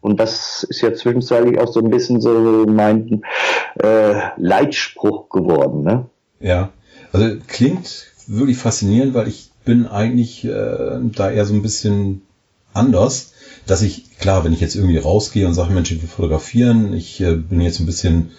Und 0.00 0.20
das 0.20 0.62
ist 0.62 0.80
ja 0.80 0.94
zwischenzeitlich 0.94 1.58
auch 1.58 1.72
so 1.72 1.80
ein 1.80 1.90
bisschen 1.90 2.20
so 2.20 2.66
mein 2.68 3.22
äh, 3.82 4.14
Leitspruch 4.36 5.28
geworden. 5.28 5.82
Ne? 5.82 6.06
Ja, 6.40 6.70
also 7.12 7.36
klingt 7.48 8.12
wirklich 8.26 8.58
faszinierend, 8.58 9.14
weil 9.14 9.28
ich 9.28 9.50
bin 9.64 9.86
eigentlich 9.86 10.44
äh, 10.44 10.98
da 11.02 11.30
eher 11.30 11.44
so 11.44 11.54
ein 11.54 11.62
bisschen 11.62 12.22
anders, 12.72 13.32
dass 13.66 13.82
ich, 13.82 14.18
klar, 14.18 14.44
wenn 14.44 14.52
ich 14.52 14.60
jetzt 14.60 14.76
irgendwie 14.76 14.98
rausgehe 14.98 15.46
und 15.46 15.54
sage, 15.54 15.74
Mensch, 15.74 15.90
ich 15.90 16.00
will 16.00 16.08
fotografieren, 16.08 16.94
ich 16.94 17.20
äh, 17.20 17.34
bin 17.34 17.60
jetzt 17.60 17.80
ein 17.80 17.86
bisschen, 17.86 18.30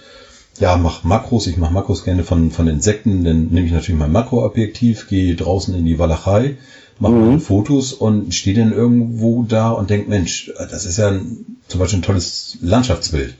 ja, 0.59 0.75
mach 0.77 1.03
Makros, 1.03 1.47
ich 1.47 1.57
mache 1.57 1.73
Makros 1.73 2.03
gerne 2.03 2.23
von, 2.23 2.51
von 2.51 2.67
Insekten, 2.67 3.23
dann 3.23 3.47
nehme 3.47 3.65
ich 3.65 3.71
natürlich 3.71 3.99
mein 3.99 4.11
Makroobjektiv, 4.11 5.07
gehe 5.07 5.35
draußen 5.35 5.73
in 5.73 5.85
die 5.85 5.99
Walachei, 5.99 6.57
mache 6.99 7.13
mhm. 7.13 7.39
Fotos 7.39 7.93
und 7.93 8.33
stehe 8.33 8.57
dann 8.57 8.73
irgendwo 8.73 9.43
da 9.43 9.71
und 9.71 9.89
denk, 9.89 10.09
Mensch, 10.09 10.51
das 10.57 10.85
ist 10.85 10.97
ja 10.97 11.09
ein, 11.09 11.57
zum 11.67 11.79
Beispiel 11.79 11.99
ein 11.99 12.03
tolles 12.03 12.57
Landschaftsbild. 12.61 13.35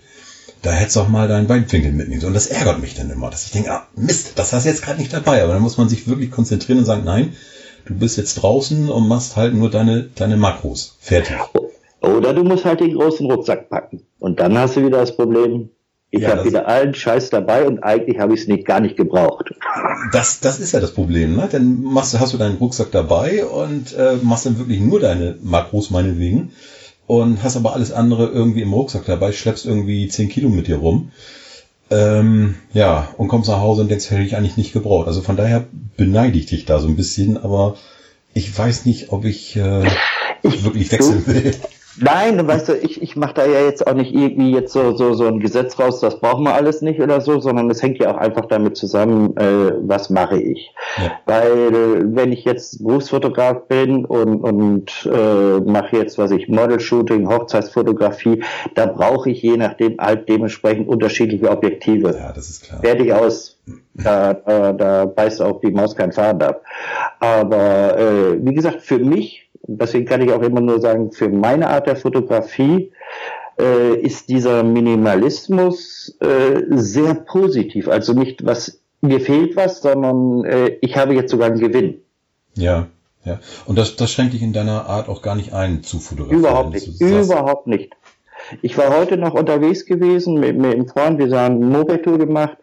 Da 0.62 0.72
hättest 0.72 0.98
du 0.98 1.02
auch 1.02 1.08
mal 1.08 1.28
deinen 1.28 1.48
Weitwinkel 1.48 1.92
mitnehmen. 1.94 2.26
Und 2.26 2.34
das 2.34 2.48
ärgert 2.48 2.82
mich 2.82 2.94
dann 2.94 3.10
immer, 3.10 3.30
dass 3.30 3.46
ich 3.46 3.52
denke, 3.52 3.72
ah, 3.72 3.88
Mist, 3.96 4.34
das 4.36 4.52
hast 4.52 4.66
du 4.66 4.70
jetzt 4.70 4.82
gerade 4.82 5.00
nicht 5.00 5.14
dabei. 5.14 5.42
Aber 5.42 5.54
dann 5.54 5.62
muss 5.62 5.78
man 5.78 5.88
sich 5.88 6.08
wirklich 6.08 6.32
konzentrieren 6.32 6.80
und 6.80 6.86
sagen, 6.86 7.04
nein, 7.06 7.34
du 7.86 7.96
bist 7.96 8.18
jetzt 8.18 8.36
draußen 8.36 8.90
und 8.90 9.08
machst 9.08 9.38
halt 9.38 9.54
nur 9.54 9.70
deine, 9.70 10.10
deine 10.16 10.36
Makros. 10.36 10.98
Fertig. 11.00 11.38
Oder 12.02 12.34
du 12.34 12.44
musst 12.44 12.66
halt 12.66 12.82
den 12.82 12.94
großen 12.94 13.30
Rucksack 13.32 13.70
packen. 13.70 14.02
Und 14.20 14.42
dann 14.42 14.58
hast 14.58 14.76
du 14.76 14.86
wieder 14.86 15.00
das 15.00 15.16
Problem, 15.16 15.70
ich 16.12 16.22
ja, 16.22 16.30
habe 16.30 16.46
wieder 16.46 16.68
allen 16.68 16.96
Scheiß 16.96 17.30
dabei 17.30 17.66
und 17.66 17.84
eigentlich 17.84 18.20
habe 18.20 18.34
ich 18.34 18.42
es 18.42 18.48
nicht 18.48 18.66
gar 18.66 18.80
nicht 18.80 18.98
gebraucht. 18.98 19.54
Das, 20.12 20.40
das 20.40 20.60
ist 20.60 20.72
ja 20.72 20.80
das 20.80 20.94
Problem, 20.94 21.36
ne? 21.36 21.48
Dann 21.52 21.84
machst, 21.84 22.20
hast 22.20 22.34
du 22.34 22.38
deinen 22.38 22.58
Rucksack 22.58 22.92
dabei 22.92 23.46
und 23.46 23.94
äh, 23.96 24.16
machst 24.22 24.48
dann 24.48 24.58
wirklich 24.58 24.80
nur 24.80 25.00
deine 25.00 25.38
Makros 25.42 25.92
meinetwegen 25.92 26.52
und 27.06 27.44
hast 27.44 27.58
aber 27.58 27.74
alles 27.74 27.92
andere 27.92 28.28
irgendwie 28.28 28.62
im 28.62 28.74
Rucksack 28.74 29.06
dabei, 29.06 29.32
schleppst 29.32 29.66
irgendwie 29.66 30.08
10 30.08 30.30
Kilo 30.30 30.50
mit 30.50 30.68
dir 30.68 30.78
rum. 30.78 31.12
Ähm, 31.92 32.56
ja, 32.74 33.10
und 33.18 33.28
kommst 33.28 33.50
nach 33.50 33.62
Hause 33.62 33.82
und 33.82 33.90
denkst, 33.90 34.10
hätte 34.10 34.22
ich 34.22 34.36
eigentlich 34.36 34.58
nicht 34.58 34.74
gebraucht. 34.74 35.08
Also 35.08 35.22
von 35.22 35.36
daher 35.36 35.66
beneide 35.98 36.38
ich 36.38 36.46
dich 36.46 36.66
da 36.66 36.80
so 36.80 36.88
ein 36.88 36.96
bisschen, 36.96 37.38
aber 37.38 37.78
ich 38.34 38.56
weiß 38.56 38.86
nicht, 38.86 39.12
ob 39.12 39.26
ich, 39.26 39.56
äh, 39.56 39.86
ich 40.44 40.64
wirklich 40.64 40.92
wechseln 40.92 41.26
will. 41.28 41.52
Nein, 42.02 42.48
weißt 42.48 42.70
du, 42.70 42.78
ich, 42.78 43.02
ich 43.02 43.16
mache 43.16 43.34
da 43.36 43.46
ja 43.46 43.62
jetzt 43.62 43.86
auch 43.86 43.94
nicht 43.94 44.14
irgendwie 44.14 44.52
jetzt 44.52 44.72
so, 44.72 44.96
so, 44.96 45.14
so 45.14 45.26
ein 45.26 45.40
Gesetz 45.40 45.78
raus, 45.80 46.00
das 46.00 46.20
brauchen 46.20 46.44
wir 46.44 46.54
alles 46.54 46.82
nicht 46.82 47.02
oder 47.02 47.22
so, 47.22 47.40
sondern 47.40 47.70
es 47.70 47.82
hängt 47.82 48.00
ja 48.00 48.14
auch 48.14 48.18
einfach 48.18 48.46
damit 48.46 48.78
zusammen, 48.78 49.36
äh, 49.38 49.74
was 49.82 50.10
mache 50.10 50.40
ich. 50.40 50.74
Ja. 50.98 51.12
Weil 51.26 52.16
wenn 52.16 52.32
ich 52.32 52.46
jetzt 52.46 52.84
Berufsfotograf 52.84 53.68
bin 53.68 54.06
und, 54.06 54.42
und 54.42 55.10
äh, 55.12 55.60
mache 55.60 55.98
jetzt, 55.98 56.18
was 56.18 56.32
ich, 56.32 56.48
Model-Shooting, 56.48 57.28
Hochzeitsfotografie, 57.28 58.44
da 58.76 58.86
brauche 58.86 59.30
ich 59.30 59.42
je 59.42 59.58
nachdem 59.58 59.98
halt 60.00 60.30
dementsprechend 60.30 60.88
unterschiedliche 60.88 61.50
Objektive. 61.50 62.16
Ja, 62.18 62.32
das 62.32 62.50
ist 62.50 62.64
klar. 62.64 62.82
Fertig 62.82 63.14
aus. 63.14 63.58
Da, 63.94 64.34
da, 64.34 64.74
da 64.74 65.06
beißt 65.06 65.42
auch 65.42 65.60
die 65.62 65.72
Maus 65.72 65.96
kein 65.96 66.12
Faden 66.12 66.42
ab. 66.42 66.64
Aber 67.20 67.98
äh, 67.98 68.38
wie 68.44 68.54
gesagt, 68.54 68.82
für 68.82 68.98
mich 68.98 69.49
deswegen 69.78 70.06
kann 70.06 70.22
ich 70.22 70.32
auch 70.32 70.42
immer 70.42 70.62
nur 70.62 70.82
sagen, 70.82 71.12
für 71.12 71.30
meine 71.30 71.70
Art 71.70 71.88
der 71.88 71.96
Fotografie 71.96 72.92
äh, 73.60 73.96
ist 73.96 74.30
dieser 74.30 74.64
Minimalismus 74.64 76.18
äh, 76.20 76.62
sehr 76.70 77.14
positiv. 77.14 77.88
Also 77.88 78.14
nicht, 78.14 78.46
was 78.46 78.80
mir 79.02 79.20
fehlt 79.20 79.56
was, 79.56 79.82
sondern 79.82 80.46
äh, 80.46 80.78
ich 80.82 80.98
habe 80.98 81.14
jetzt 81.14 81.32
sogar 81.32 81.48
einen 81.48 81.60
Gewinn. 81.60 82.02
Ja, 82.56 82.88
ja. 83.24 83.40
Und 83.66 83.78
das, 83.78 83.96
das 83.96 84.12
schränkt 84.12 84.34
dich 84.34 84.42
in 84.42 84.54
deiner 84.54 84.88
Art 84.88 85.10
auch 85.10 85.22
gar 85.22 85.36
nicht 85.36 85.54
ein 85.54 85.84
zu 85.84 86.00
fotografieren. 86.00 86.40
Überhaupt 86.40 86.74
nicht. 86.74 87.02
Überhaupt 87.02 87.68
nicht. 87.68 87.94
Ich 88.62 88.78
war 88.78 88.98
heute 88.98 89.18
noch 89.18 89.34
unterwegs 89.34 89.86
gewesen 89.86 90.40
mit, 90.40 90.58
mit 90.58 90.74
einem 90.74 90.88
Freund, 90.88 91.20
wir 91.20 91.40
haben 91.40 91.56
eine 91.56 91.66
Moped-Tour 91.66 92.18
gemacht 92.18 92.58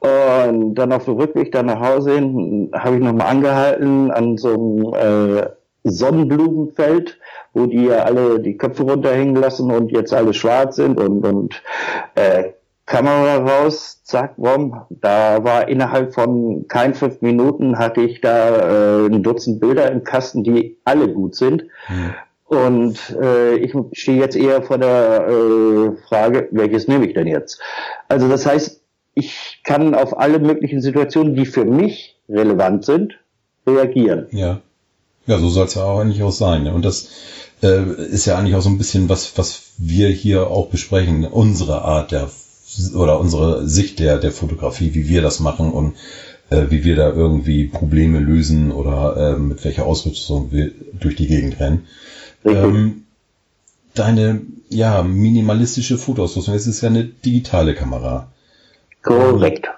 und 0.00 0.74
dann 0.74 0.92
auf 0.92 1.04
dem 1.04 1.14
Rückweg 1.14 1.52
dann 1.52 1.66
nach 1.66 1.80
Hause 1.80 2.14
hin 2.14 2.70
habe 2.72 2.96
ich 2.96 3.02
nochmal 3.02 3.28
angehalten 3.28 4.10
an 4.10 4.38
so 4.38 4.54
einem 4.54 4.94
äh, 4.94 5.46
Sonnenblumenfeld, 5.84 7.18
wo 7.52 7.66
die 7.66 7.84
ja 7.84 8.04
alle 8.04 8.40
die 8.40 8.56
Köpfe 8.56 8.82
runterhängen 8.82 9.36
lassen 9.36 9.70
und 9.70 9.90
jetzt 9.90 10.12
alle 10.12 10.34
schwarz 10.34 10.76
sind 10.76 11.00
und, 11.00 11.24
und 11.24 11.62
äh, 12.14 12.50
Kamera 12.86 13.36
raus, 13.36 14.00
zack, 14.02 14.34
bumm, 14.36 14.80
da 14.90 15.44
war 15.44 15.68
innerhalb 15.68 16.12
von 16.12 16.66
kein 16.66 16.94
fünf 16.94 17.22
Minuten 17.22 17.78
hatte 17.78 18.00
ich 18.00 18.20
da 18.20 19.04
äh, 19.04 19.06
ein 19.06 19.22
Dutzend 19.22 19.60
Bilder 19.60 19.90
im 19.92 20.02
Kasten, 20.02 20.42
die 20.42 20.76
alle 20.84 21.08
gut 21.08 21.36
sind. 21.36 21.66
Mhm. 21.88 22.14
Und 22.46 23.16
äh, 23.22 23.54
ich 23.58 23.72
stehe 23.92 24.18
jetzt 24.18 24.34
eher 24.34 24.62
vor 24.62 24.78
der 24.78 25.28
äh, 25.28 25.96
Frage, 26.08 26.48
welches 26.50 26.88
nehme 26.88 27.06
ich 27.06 27.14
denn 27.14 27.28
jetzt? 27.28 27.62
Also 28.08 28.28
das 28.28 28.44
heißt, 28.44 28.82
ich 29.14 29.60
kann 29.62 29.94
auf 29.94 30.18
alle 30.18 30.40
möglichen 30.40 30.80
Situationen, 30.80 31.36
die 31.36 31.46
für 31.46 31.64
mich 31.64 32.20
relevant 32.28 32.84
sind, 32.84 33.20
reagieren. 33.68 34.26
Ja. 34.32 34.60
Ja, 35.30 35.38
so 35.38 35.48
soll 35.48 35.66
es 35.66 35.74
ja 35.74 35.84
auch 35.84 36.00
eigentlich 36.00 36.24
auch 36.24 36.32
sein. 36.32 36.64
Ne? 36.64 36.74
Und 36.74 36.84
das 36.84 37.08
äh, 37.62 37.84
ist 37.84 38.26
ja 38.26 38.36
eigentlich 38.36 38.56
auch 38.56 38.62
so 38.62 38.68
ein 38.68 38.78
bisschen 38.78 39.08
was, 39.08 39.38
was 39.38 39.62
wir 39.78 40.08
hier 40.08 40.48
auch 40.48 40.70
besprechen, 40.70 41.24
unsere 41.24 41.82
Art 41.82 42.10
der 42.10 42.28
oder 42.94 43.20
unsere 43.20 43.68
Sicht 43.68 44.00
der, 44.00 44.18
der 44.18 44.32
Fotografie, 44.32 44.92
wie 44.92 45.08
wir 45.08 45.22
das 45.22 45.38
machen 45.38 45.70
und 45.70 45.94
äh, 46.50 46.66
wie 46.70 46.82
wir 46.82 46.96
da 46.96 47.10
irgendwie 47.10 47.66
Probleme 47.66 48.18
lösen 48.18 48.72
oder 48.72 49.36
äh, 49.36 49.38
mit 49.38 49.64
welcher 49.64 49.86
Ausrüstung 49.86 50.50
wir 50.50 50.72
durch 50.98 51.14
die 51.14 51.28
Gegend 51.28 51.60
rennen. 51.60 51.86
Ähm, 52.44 53.04
deine 53.94 54.40
ja 54.68 55.04
minimalistische 55.04 55.96
Fotoausrüstung, 55.96 56.54
es 56.54 56.66
ist 56.66 56.80
ja 56.80 56.88
eine 56.88 57.04
digitale 57.04 57.74
Kamera. 57.74 58.32
Korrekt 59.02 59.68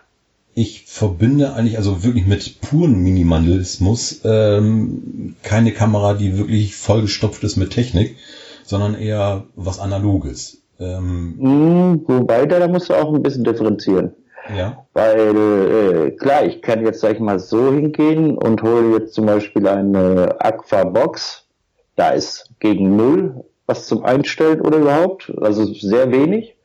ich 0.54 0.84
verbinde 0.86 1.54
eigentlich 1.54 1.78
also 1.78 2.04
wirklich 2.04 2.26
mit 2.26 2.60
puren 2.60 3.02
Minimalismus 3.02 4.20
ähm, 4.24 5.36
keine 5.42 5.72
Kamera, 5.72 6.14
die 6.14 6.36
wirklich 6.38 6.76
vollgestopft 6.76 7.42
ist 7.44 7.56
mit 7.56 7.70
Technik, 7.70 8.16
sondern 8.64 8.94
eher 8.94 9.44
was 9.56 9.78
Analoges. 9.78 10.62
Ähm, 10.78 11.36
mm, 11.38 12.04
wobei, 12.06 12.46
da, 12.46 12.58
da 12.58 12.68
musst 12.68 12.90
du 12.90 12.94
auch 12.94 13.12
ein 13.12 13.22
bisschen 13.22 13.44
differenzieren. 13.44 14.12
Ja. 14.54 14.84
Weil, 14.92 15.36
äh, 15.36 16.10
klar, 16.12 16.44
ich 16.44 16.60
kann 16.62 16.84
jetzt, 16.84 17.00
sag 17.00 17.14
ich 17.14 17.20
mal, 17.20 17.38
so 17.38 17.72
hingehen 17.72 18.36
und 18.36 18.62
hole 18.62 18.98
jetzt 18.98 19.14
zum 19.14 19.26
Beispiel 19.26 19.66
eine 19.68 20.36
Aqua-Box. 20.40 21.46
Da 21.94 22.10
ist 22.10 22.50
gegen 22.58 22.96
Null 22.96 23.44
was 23.66 23.86
zum 23.86 24.04
Einstellen 24.04 24.60
oder 24.60 24.78
überhaupt. 24.78 25.32
Also 25.40 25.64
sehr 25.72 26.10
wenig. 26.10 26.56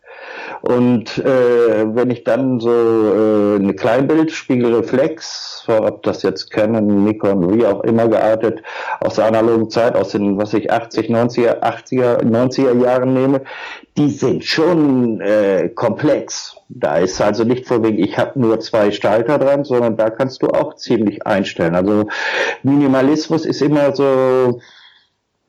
Und 0.61 1.17
äh, 1.19 1.95
wenn 1.95 2.09
ich 2.09 2.23
dann 2.23 2.59
so 2.59 2.69
äh, 2.69 3.55
eine 3.55 3.73
Kleinbildspiegelreflex, 3.73 5.65
ob 5.67 6.03
das 6.03 6.23
jetzt 6.23 6.51
Canon, 6.51 7.03
Nikon, 7.03 7.55
wie 7.55 7.65
auch 7.65 7.83
immer 7.83 8.07
geartet, 8.07 8.63
aus 8.99 9.15
der 9.15 9.25
analogen 9.25 9.69
Zeit, 9.69 9.95
aus 9.95 10.09
den, 10.09 10.37
was 10.37 10.53
ich 10.53 10.71
80, 10.71 11.09
90er, 11.09 11.61
80er, 11.61 12.23
90er 12.23 12.83
Jahren 12.83 13.13
nehme, 13.13 13.41
die 13.97 14.09
sind 14.09 14.43
schon 14.43 15.21
äh, 15.21 15.69
komplex. 15.73 16.55
Da 16.69 16.97
ist 16.97 17.21
also 17.21 17.43
nicht 17.43 17.67
vor 17.67 17.83
wegen, 17.83 17.99
ich 17.99 18.17
habe 18.17 18.39
nur 18.39 18.59
zwei 18.59 18.91
Schalter 18.91 19.37
dran, 19.39 19.63
sondern 19.63 19.97
da 19.97 20.09
kannst 20.09 20.41
du 20.41 20.47
auch 20.47 20.75
ziemlich 20.75 21.25
einstellen. 21.25 21.75
Also 21.75 22.07
Minimalismus 22.63 23.45
ist 23.45 23.61
immer 23.61 23.95
so 23.95 24.59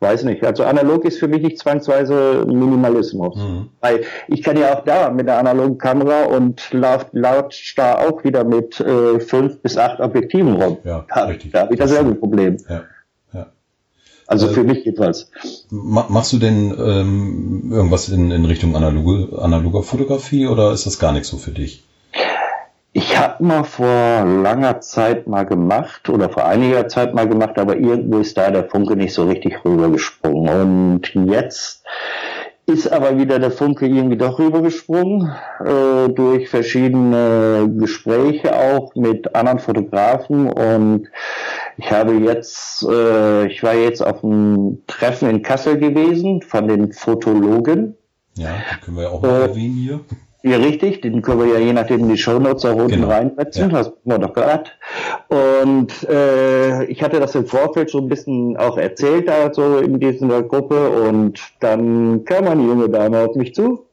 Weiß 0.00 0.23
nicht. 0.23 0.45
Also 0.45 0.62
analog 0.62 1.05
ist 1.05 1.19
für 1.19 1.26
mich 1.26 1.43
nicht 1.43 1.59
zwangsweise 1.59 2.45
Minimalismus. 2.47 3.37
Mhm. 3.37 3.71
Weil 3.81 4.02
ich 4.28 4.43
kann 4.43 4.57
ja 4.57 4.75
auch 4.76 4.85
da 4.85 5.11
mit 5.11 5.26
der 5.26 5.38
analogen 5.38 5.76
Kamera 5.76 6.25
und 6.25 6.73
laut, 6.73 7.09
laut 7.12 7.55
da 7.76 7.99
auch 7.99 8.23
wieder 8.23 8.45
mit 8.45 8.78
äh, 8.78 9.19
fünf 9.19 9.61
bis 9.61 9.76
acht 9.76 9.99
Objektiven 10.00 10.55
rum. 10.55 10.78
Ja, 10.85 11.05
da, 11.09 11.28
habe 11.28 11.35
ich 11.35 11.78
dasselbe 11.78 12.14
Problem. 12.14 12.59
Ja. 12.69 12.85
Also 14.28 14.49
äh, 14.49 14.50
für 14.50 14.62
mich 14.62 14.85
jedenfalls. 14.85 15.31
Machst 15.71 16.35
du 16.35 16.38
denn 16.38 16.75
ähm, 16.78 17.73
irgendwas 17.73 18.11
in, 18.11 18.31
in 18.31 18.45
Richtung 18.45 18.76
analoge, 18.76 19.40
analoger 19.40 19.83
Fotografie 19.83 20.47
oder 20.47 20.73
ist 20.73 20.87
das 20.87 20.99
gar 20.99 21.12
nichts 21.12 21.28
so 21.28 21.38
für 21.38 21.50
dich? 21.50 21.83
Ich 22.92 23.18
habe 23.18 23.45
mal 23.45 23.64
vor 23.64 24.25
langer 24.25 24.80
Zeit 24.80 25.26
mal 25.26 25.45
gemacht 25.45 26.09
oder 26.09 26.30
vor 26.30 26.47
einiger 26.47 26.88
Zeit 26.88 27.14
mal 27.14 27.28
gemacht, 27.28 27.59
aber 27.59 27.76
irgendwo 27.76 28.18
ist 28.18 28.37
da 28.37 28.50
der 28.50 28.64
Funke 28.64 28.97
nicht 28.97 29.12
so 29.12 29.25
richtig 29.25 29.64
rübergesprungen. 29.64 30.95
Und 30.95 31.14
jetzt 31.30 31.85
ist 32.68 32.90
aber 32.92 33.18
wieder 33.18 33.38
der 33.38 33.50
Funke 33.50 33.87
irgendwie 33.87 34.18
doch 34.18 34.38
rübergesprungen 34.38 35.33
äh, 35.61 36.09
durch 36.11 36.50
verschiedene 36.50 37.66
Gespräche 37.78 38.54
auch 38.54 38.95
mit 38.95 39.35
anderen 39.35 39.59
Fotografen 39.59 40.50
und 40.50 41.09
ich 41.78 41.90
habe 41.90 42.12
jetzt, 42.14 42.83
äh, 42.83 43.47
ich 43.47 43.62
war 43.62 43.75
jetzt 43.75 44.04
auf 44.04 44.23
einem 44.23 44.83
Treffen 44.87 45.30
in 45.30 45.42
Kassel 45.42 45.78
gewesen 45.78 46.42
von 46.42 46.68
den 46.68 46.92
Fotologen. 46.92 47.97
Ja, 48.37 48.50
können 48.85 48.97
wir 48.99 49.04
ja 49.04 49.11
auch 49.11 49.23
mal 49.23 49.40
äh, 49.40 49.47
erwähnen 49.47 49.75
hier. 49.75 50.00
Ja, 50.42 50.57
richtig, 50.57 51.02
den 51.02 51.21
können 51.21 51.40
wir 51.40 51.54
ja 51.54 51.59
je 51.59 51.73
nachdem 51.73 52.00
in 52.00 52.09
die 52.11 52.16
Shownotes 52.16 52.64
auch 52.64 52.76
unten 52.76 52.92
genau. 52.92 53.09
reinsetzen, 53.09 53.71
ja. 53.71 53.78
das 53.78 53.87
haben 53.88 53.97
wir 54.04 54.18
doch 54.18 54.33
gerade. 54.33 54.71
Und 55.28 56.09
äh, 56.09 56.85
ich 56.85 57.02
hatte 57.02 57.18
das 57.18 57.35
im 57.35 57.45
Vorfeld 57.45 57.90
schon 57.90 58.04
ein 58.04 58.09
bisschen 58.09 58.57
auch 58.57 58.78
erzählt, 58.78 59.28
also 59.28 59.78
in 59.78 59.99
dieser 59.99 60.42
Gruppe, 60.45 60.90
und 60.90 61.40
dann 61.59 62.25
kam 62.25 62.47
eine 62.47 62.62
junge 62.62 62.88
Dame 62.88 63.18
auf 63.26 63.35
mich 63.35 63.52
zu 63.52 63.85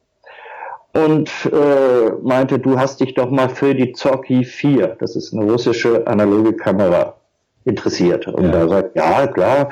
und 0.92 1.30
äh, 1.46 2.12
meinte, 2.22 2.60
du 2.60 2.78
hast 2.78 3.00
dich 3.00 3.14
doch 3.14 3.30
mal 3.30 3.48
für 3.48 3.74
die 3.74 3.92
Zorki 3.92 4.44
4, 4.44 4.96
das 5.00 5.16
ist 5.16 5.34
eine 5.34 5.50
russische 5.50 6.06
analoge 6.06 6.52
Kamera, 6.52 7.16
interessiert. 7.64 8.26
Und 8.28 8.44
ja. 8.44 8.50
da 8.52 8.68
sagt, 8.68 8.96
ja, 8.96 9.26
klar, 9.26 9.68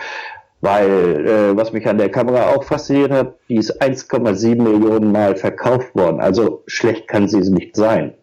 Weil, 0.64 1.26
äh, 1.26 1.56
was 1.59 1.75
mich 1.75 1.87
an 1.87 1.99
der 1.99 2.11
Kamera 2.11 2.54
auch 2.54 2.64
fasziniert 2.64 3.12
hat, 3.12 3.35
die 3.50 3.56
ist 3.56 3.83
1,7 3.83 4.62
Millionen 4.62 5.12
Mal 5.12 5.37
verkauft 5.37 5.94
worden. 5.94 6.23
Also 6.23 6.62
schlecht 6.66 7.06
kann 7.06 7.28
sie 7.28 7.40
nicht 7.50 7.76
sein, 7.76 8.14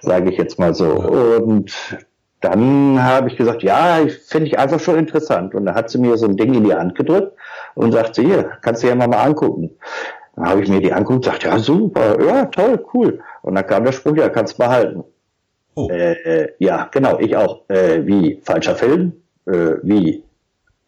sage 0.00 0.30
ich 0.30 0.38
jetzt 0.38 0.60
mal 0.60 0.72
so. 0.72 0.86
Und 0.86 1.72
dann 2.40 3.02
habe 3.02 3.26
ich 3.26 3.36
gesagt, 3.36 3.64
ja, 3.64 3.98
finde 4.28 4.46
ich 4.46 4.56
einfach 4.56 4.78
schon 4.78 4.98
interessant. 4.98 5.52
Und 5.56 5.66
da 5.66 5.74
hat 5.74 5.90
sie 5.90 5.98
mir 5.98 6.16
so 6.16 6.26
ein 6.26 6.36
Ding 6.36 6.54
in 6.54 6.62
die 6.62 6.74
Hand 6.74 6.94
gedrückt 6.94 7.36
und 7.74 7.90
sagte, 7.90 8.22
hier, 8.22 8.52
kannst 8.62 8.84
du 8.84 8.86
ja 8.86 8.94
mal, 8.94 9.08
mal 9.08 9.24
angucken. 9.24 9.70
Dann 10.36 10.48
habe 10.48 10.62
ich 10.62 10.68
mir 10.68 10.80
die 10.80 10.92
angeguckt 10.92 11.26
und 11.26 11.32
sagte, 11.32 11.48
ja, 11.48 11.58
super, 11.58 12.24
ja, 12.24 12.44
toll, 12.44 12.86
cool. 12.94 13.20
Und 13.42 13.56
dann 13.56 13.66
kam 13.66 13.84
der 13.84 13.90
Spruch, 13.90 14.16
ja, 14.16 14.28
kannst 14.28 14.58
behalten. 14.58 15.02
Oh. 15.74 15.88
Äh, 15.90 16.52
ja, 16.60 16.88
genau, 16.92 17.18
ich 17.18 17.36
auch. 17.36 17.68
Äh, 17.68 18.06
wie, 18.06 18.40
falscher 18.44 18.76
Film? 18.76 19.14
Äh, 19.46 19.74
wie, 19.82 20.23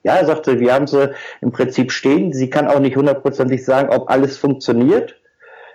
ja, 0.06 0.14
er 0.14 0.26
sagte, 0.26 0.60
wir 0.60 0.72
haben 0.72 0.86
sie 0.86 1.10
im 1.40 1.50
Prinzip 1.50 1.90
stehen. 1.90 2.32
Sie 2.32 2.48
kann 2.48 2.68
auch 2.68 2.78
nicht 2.78 2.96
hundertprozentig 2.96 3.64
sagen, 3.64 3.92
ob 3.92 4.08
alles 4.08 4.38
funktioniert. 4.38 5.16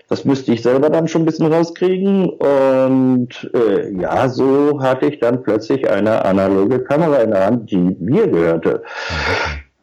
Das 0.07 0.23
müsste 0.23 0.53
ich 0.53 0.61
selber 0.61 0.89
dann 0.89 1.09
schon 1.09 1.23
ein 1.23 1.25
bisschen 1.25 1.51
rauskriegen. 1.51 2.29
Und 2.29 3.51
äh, 3.53 3.91
ja, 3.91 4.29
so 4.29 4.81
hatte 4.81 5.07
ich 5.07 5.19
dann 5.19 5.43
plötzlich 5.43 5.89
eine 5.89 6.23
analoge 6.23 6.79
Kamera 6.79 7.17
in 7.17 7.31
der 7.31 7.45
Hand, 7.45 7.71
die 7.71 7.77
mir 7.77 8.27
gehörte. 8.27 8.83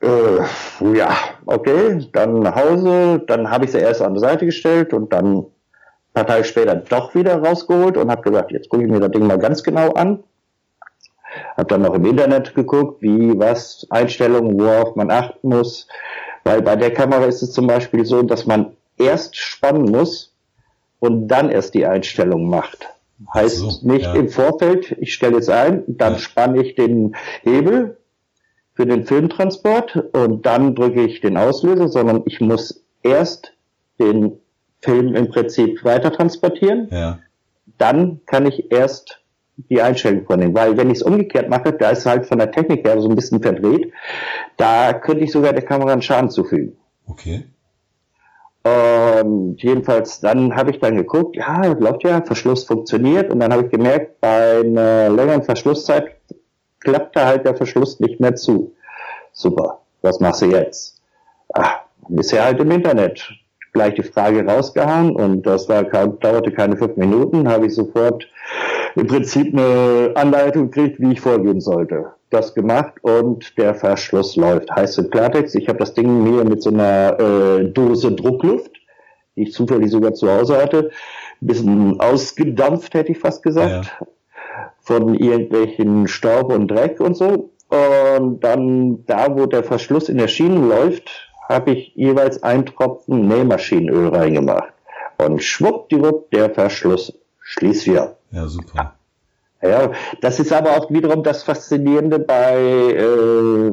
Äh, 0.01 0.97
ja, 0.97 1.11
okay, 1.45 2.09
dann 2.13 2.41
nach 2.41 2.57
Hause, 2.57 3.23
dann 3.27 3.51
habe 3.51 3.67
ich 3.67 3.73
sie 3.73 3.79
erst 3.79 4.01
an 4.01 4.15
die 4.15 4.21
Seite 4.21 4.47
gestellt 4.47 4.95
und 4.95 5.13
dann 5.13 5.39
ein 5.39 5.47
paar 6.15 6.27
Tage 6.27 6.45
später 6.45 6.75
doch 6.75 7.15
wieder 7.15 7.43
rausgeholt 7.43 7.99
und 7.99 8.11
habe 8.11 8.23
gesagt, 8.23 8.51
jetzt 8.53 8.71
gucke 8.71 8.85
ich 8.85 8.91
mir 8.91 9.01
das 9.01 9.11
Ding 9.11 9.27
mal 9.27 9.39
ganz 9.39 9.63
genau 9.63 9.93
an. 9.93 10.23
Habe 11.57 11.69
dann 11.69 11.83
noch 11.83 11.95
im 11.95 12.05
Internet 12.05 12.55
geguckt, 12.55 13.03
wie, 13.03 13.39
was, 13.39 13.87
Einstellungen, 13.91 14.59
worauf 14.59 14.97
man 14.97 15.11
achten 15.11 15.49
muss. 15.49 15.89
Weil 16.45 16.63
bei 16.63 16.77
der 16.77 16.93
Kamera 16.93 17.25
ist 17.25 17.43
es 17.43 17.53
zum 17.53 17.67
Beispiel 17.67 18.05
so, 18.05 18.23
dass 18.23 18.47
man 18.47 18.73
erst 18.97 19.37
spannen 19.37 19.91
muss 19.91 20.35
und 21.01 21.29
dann 21.29 21.51
erst 21.51 21.75
die 21.75 21.87
Einstellung 21.87 22.49
macht. 22.49 22.89
Heißt 23.35 23.59
so, 23.59 23.67
nicht 23.83 24.05
ja. 24.05 24.15
im 24.15 24.29
Vorfeld, 24.29 24.93
ich 25.01 25.13
stelle 25.13 25.37
jetzt 25.37 25.51
ein, 25.51 25.83
dann 25.87 26.15
ja. 26.15 26.19
spanne 26.19 26.63
ich 26.63 26.77
den 26.77 27.17
Hebel 27.43 27.97
für 28.75 28.87
den 28.87 29.07
Filmtransport 29.07 29.97
und 30.15 30.47
dann 30.47 30.77
drücke 30.77 31.03
ich 31.03 31.21
den 31.21 31.37
Auslöser, 31.37 31.89
sondern 31.89 32.23
ich 32.27 32.41
muss 32.41 32.85
erst 33.03 33.53
den 33.99 34.39
Film 34.81 35.17
im 35.17 35.29
Prinzip 35.29 35.85
weiter 35.85 36.13
transportieren. 36.13 36.89
Ja. 36.93 37.19
Dann 37.77 38.21
kann 38.27 38.47
ich 38.47 38.71
erst 38.71 39.18
die 39.71 39.83
Einstellung 39.83 40.25
vornehmen. 40.25 40.55
Weil 40.55 40.77
wenn 40.77 40.91
ich 40.91 40.99
es 40.99 41.03
umgekehrt 41.03 41.49
mache, 41.49 41.73
da 41.73 41.91
ist 41.91 42.07
halt 42.07 42.27
von 42.27 42.39
der 42.39 42.51
Technik 42.51 42.87
her 42.87 43.01
so 43.01 43.09
ein 43.09 43.17
bisschen 43.17 43.43
verdreht, 43.43 43.93
da 44.57 44.93
könnte 44.93 45.25
ich 45.25 45.33
sogar 45.33 45.53
der 45.53 45.65
Kamera 45.65 45.93
einen 45.93 46.03
Schaden 46.03 46.31
zufügen. 46.31 46.77
Okay. 47.07 47.45
Und 48.65 49.63
jedenfalls, 49.63 50.21
dann 50.21 50.55
habe 50.55 50.71
ich 50.71 50.79
dann 50.79 50.97
geguckt, 50.97 51.37
ja, 51.37 51.67
läuft 51.67 52.05
ja, 52.05 52.23
Verschluss 52.23 52.65
funktioniert 52.65 53.31
und 53.31 53.41
dann 53.41 53.53
habe 53.53 53.65
ich 53.65 53.71
gemerkt, 53.71 54.21
bei 54.21 54.61
einer 54.61 55.09
längeren 55.09 55.43
Verschlusszeit 55.43 56.17
klappte 56.81 57.25
halt 57.25 57.45
der 57.45 57.55
Verschluss 57.55 58.01
nicht 58.01 58.21
mehr 58.21 58.35
zu. 58.35 58.75
Super, 59.33 59.81
was 60.03 60.21
machst 60.21 60.43
du 60.43 60.47
jetzt? 60.47 61.01
Ah, 61.55 61.81
bisher 62.09 62.45
halt 62.45 62.61
im 62.61 62.71
Internet. 62.71 63.31
Gleich 63.73 63.95
die 63.95 64.03
Frage 64.03 64.45
rausgehauen 64.45 65.15
und 65.15 65.43
das 65.43 65.69
war, 65.69 65.85
dauerte 65.85 66.53
keine 66.53 66.77
fünf 66.77 66.97
Minuten, 66.97 67.49
habe 67.49 67.67
ich 67.67 67.75
sofort 67.75 68.27
im 68.99 69.07
Prinzip 69.07 69.55
eine 69.55 70.13
Anleitung 70.17 70.71
kriegt, 70.71 70.99
wie 71.01 71.13
ich 71.13 71.21
vorgehen 71.21 71.61
sollte. 71.61 72.07
Das 72.31 72.55
gemacht 72.55 72.95
und 73.03 73.57
der 73.57 73.75
Verschluss 73.75 74.37
läuft. 74.37 74.71
Heißt 74.71 74.99
im 74.99 75.11
Klartext, 75.11 75.55
ich 75.55 75.69
habe 75.69 75.79
das 75.79 75.95
Ding 75.95 76.27
hier 76.27 76.45
mit 76.45 76.63
so 76.63 76.71
einer 76.71 77.19
äh, 77.19 77.65
Dose 77.67 78.13
Druckluft, 78.13 78.73
die 79.37 79.45
ich 79.45 79.53
zufällig 79.53 79.91
sogar 79.91 80.15
zu 80.15 80.31
Hause 80.31 80.61
hatte, 80.61 80.91
ein 81.41 81.47
bisschen 81.47 82.01
ausgedampft, 82.01 82.95
hätte 82.95 83.13
ich 83.13 83.19
fast 83.19 83.43
gesagt, 83.43 83.87
ja. 84.01 84.07
von 84.81 85.15
irgendwelchen 85.15 86.09
Staub 86.09 86.53
und 86.53 86.69
Dreck 86.69 87.01
und 87.01 87.17
so. 87.17 87.51
Und 87.69 88.41
dann 88.41 89.05
da, 89.07 89.37
wo 89.39 89.47
der 89.47 89.63
Verschluss 89.63 90.09
in 90.09 90.19
der 90.19 90.29
Schiene 90.29 90.59
läuft, 90.59 91.31
habe 91.49 91.71
ich 91.71 91.93
jeweils 91.95 92.43
einen 92.43 92.67
Tropfen 92.67 93.29
Nähmaschinenöl 93.29 94.09
reingemacht. 94.09 94.73
Und 95.19 95.43
schwuppdiwupp, 95.43 96.31
der 96.31 96.51
Verschluss 96.51 97.19
schließt 97.41 97.87
wieder. 97.87 98.18
Ja, 98.31 98.47
super. 98.47 98.95
Ja, 99.63 99.91
das 100.21 100.39
ist 100.39 100.53
aber 100.53 100.77
auch 100.77 100.91
wiederum 100.91 101.23
das 101.23 101.43
Faszinierende 101.43 102.19
bei 102.21 102.57
äh, 102.57 103.73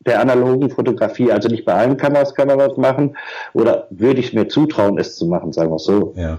der 0.00 0.20
analogen 0.20 0.70
Fotografie. 0.70 1.32
Also 1.32 1.48
nicht 1.48 1.64
bei 1.64 1.74
allen 1.74 1.96
Kameras 1.96 2.34
kann 2.34 2.48
man 2.48 2.58
was 2.58 2.76
machen, 2.76 3.16
oder 3.52 3.86
würde 3.90 4.20
ich 4.20 4.32
mir 4.32 4.48
zutrauen, 4.48 4.98
es 4.98 5.16
zu 5.16 5.26
machen, 5.26 5.52
sagen 5.52 5.70
wir 5.70 5.78
so. 5.78 6.14
Ja. 6.16 6.38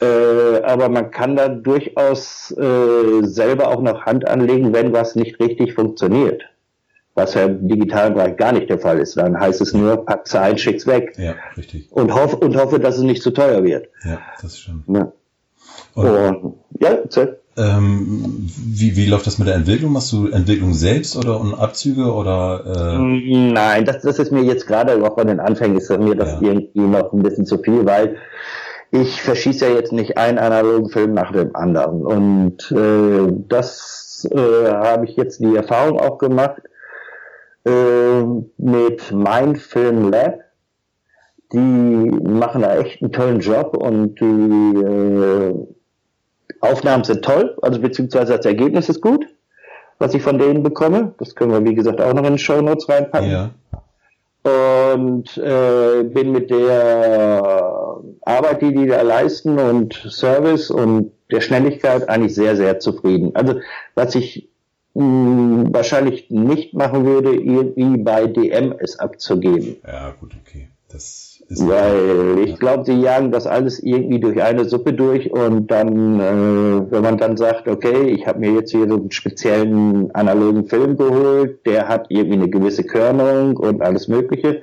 Äh, 0.00 0.62
aber 0.62 0.88
man 0.88 1.10
kann 1.10 1.36
da 1.36 1.48
durchaus 1.48 2.52
äh, 2.52 3.22
selber 3.22 3.68
auch 3.68 3.82
noch 3.82 4.06
Hand 4.06 4.26
anlegen, 4.26 4.72
wenn 4.72 4.92
was 4.92 5.14
nicht 5.14 5.38
richtig 5.40 5.74
funktioniert. 5.74 6.42
Was 7.14 7.34
ja 7.34 7.44
im 7.44 7.68
digitalen 7.68 8.14
Bereich 8.14 8.36
gar 8.36 8.52
nicht 8.52 8.70
der 8.70 8.78
Fall 8.78 8.98
ist. 8.98 9.16
Dann 9.16 9.38
heißt 9.38 9.60
es 9.60 9.74
nur, 9.74 10.06
pack's 10.06 10.34
ein, 10.34 10.56
schick's 10.56 10.86
weg. 10.86 11.12
Ja, 11.18 11.34
richtig. 11.56 11.92
Und, 11.92 12.14
hoff, 12.14 12.34
und 12.34 12.56
hoffe, 12.56 12.78
dass 12.78 12.96
es 12.96 13.02
nicht 13.02 13.22
zu 13.22 13.30
teuer 13.30 13.62
wird. 13.62 13.88
Ja, 14.04 14.20
das 14.40 14.58
stimmt. 14.58 14.84
Ja. 14.88 15.12
Und, 15.94 16.06
und 16.06 16.54
ja, 16.80 16.98
ähm, 17.56 18.48
wie, 18.56 18.96
wie 18.96 19.06
läuft 19.06 19.26
das 19.26 19.38
mit 19.38 19.48
der 19.48 19.56
Entwicklung? 19.56 19.92
Machst 19.92 20.12
du 20.12 20.28
Entwicklung 20.28 20.72
selbst 20.72 21.16
oder 21.16 21.40
und 21.40 21.54
Abzüge 21.54 22.12
oder? 22.12 22.96
Äh? 22.96 22.98
Nein, 22.98 23.84
das, 23.84 24.02
das 24.02 24.18
ist 24.18 24.32
mir 24.32 24.42
jetzt 24.42 24.66
gerade 24.66 25.02
auch 25.04 25.16
bei 25.16 25.24
den 25.24 25.40
Anfängen 25.40 25.76
ist 25.76 25.90
mir 25.90 26.14
das 26.14 26.40
ja. 26.40 26.48
irgendwie 26.48 26.80
noch 26.80 27.12
ein 27.12 27.22
bisschen 27.22 27.46
zu 27.46 27.58
viel, 27.58 27.84
weil 27.84 28.16
ich 28.92 29.20
verschieße 29.22 29.68
ja 29.68 29.74
jetzt 29.74 29.92
nicht 29.92 30.16
einen 30.16 30.38
analogen 30.38 30.90
Film 30.90 31.12
nach 31.12 31.32
dem 31.32 31.54
anderen. 31.54 32.02
Und 32.06 32.70
äh, 32.70 33.32
das 33.48 34.26
äh, 34.30 34.72
habe 34.72 35.06
ich 35.06 35.16
jetzt 35.16 35.40
die 35.40 35.54
Erfahrung 35.54 35.98
auch 35.98 36.18
gemacht 36.18 36.62
äh, 37.64 38.22
mit 38.58 39.12
Mein 39.12 39.56
Film 39.56 40.10
Lab 40.10 40.38
die 41.52 41.58
machen 41.58 42.62
da 42.62 42.76
echt 42.76 43.02
einen 43.02 43.12
tollen 43.12 43.40
Job 43.40 43.76
und 43.76 44.20
die 44.20 44.80
äh, 44.80 45.54
Aufnahmen 46.60 47.04
sind 47.04 47.24
toll, 47.24 47.56
also 47.62 47.80
beziehungsweise 47.80 48.36
das 48.36 48.46
Ergebnis 48.46 48.88
ist 48.88 49.00
gut, 49.00 49.26
was 49.98 50.14
ich 50.14 50.22
von 50.22 50.38
denen 50.38 50.62
bekomme. 50.62 51.14
Das 51.18 51.34
können 51.34 51.52
wir, 51.52 51.64
wie 51.64 51.74
gesagt, 51.74 52.00
auch 52.00 52.14
noch 52.14 52.24
in 52.24 52.34
die 52.34 52.38
Show 52.38 52.60
Notes 52.60 52.88
reinpacken. 52.88 53.30
Ja. 53.30 53.50
Und 54.42 55.36
äh, 55.36 56.02
bin 56.04 56.32
mit 56.32 56.50
der 56.50 58.00
Arbeit, 58.22 58.62
die 58.62 58.74
die 58.74 58.86
da 58.86 59.02
leisten 59.02 59.58
und 59.58 59.94
Service 59.94 60.70
und 60.70 61.12
der 61.30 61.40
Schnelligkeit 61.40 62.08
eigentlich 62.08 62.34
sehr, 62.34 62.56
sehr 62.56 62.78
zufrieden. 62.78 63.32
Also 63.34 63.56
was 63.94 64.14
ich 64.14 64.48
mh, 64.94 65.02
hm, 65.02 65.74
wahrscheinlich 65.74 66.30
nicht 66.30 66.74
machen 66.74 67.04
würde, 67.04 67.34
irgendwie 67.34 67.98
bei 67.98 68.26
DM 68.26 68.74
es 68.78 68.98
abzugeben. 68.98 69.76
Ja, 69.86 70.14
gut, 70.18 70.32
okay. 70.40 70.68
Das 70.88 71.29
weil 71.58 72.44
ich 72.44 72.58
glaube, 72.60 72.84
sie 72.84 73.00
jagen 73.00 73.32
das 73.32 73.46
alles 73.46 73.80
irgendwie 73.80 74.20
durch 74.20 74.40
eine 74.40 74.64
Suppe 74.66 74.92
durch 74.92 75.32
und 75.32 75.66
dann, 75.68 76.20
äh, 76.20 76.90
wenn 76.92 77.02
man 77.02 77.18
dann 77.18 77.36
sagt, 77.36 77.66
okay, 77.66 78.08
ich 78.08 78.26
habe 78.26 78.38
mir 78.38 78.52
jetzt 78.52 78.70
hier 78.70 78.86
so 78.88 78.94
einen 78.94 79.10
speziellen 79.10 80.14
analogen 80.14 80.68
Film 80.68 80.96
geholt, 80.96 81.66
der 81.66 81.88
hat 81.88 82.06
irgendwie 82.08 82.38
eine 82.38 82.48
gewisse 82.48 82.84
Körnung 82.84 83.56
und 83.56 83.82
alles 83.82 84.06
Mögliche. 84.06 84.62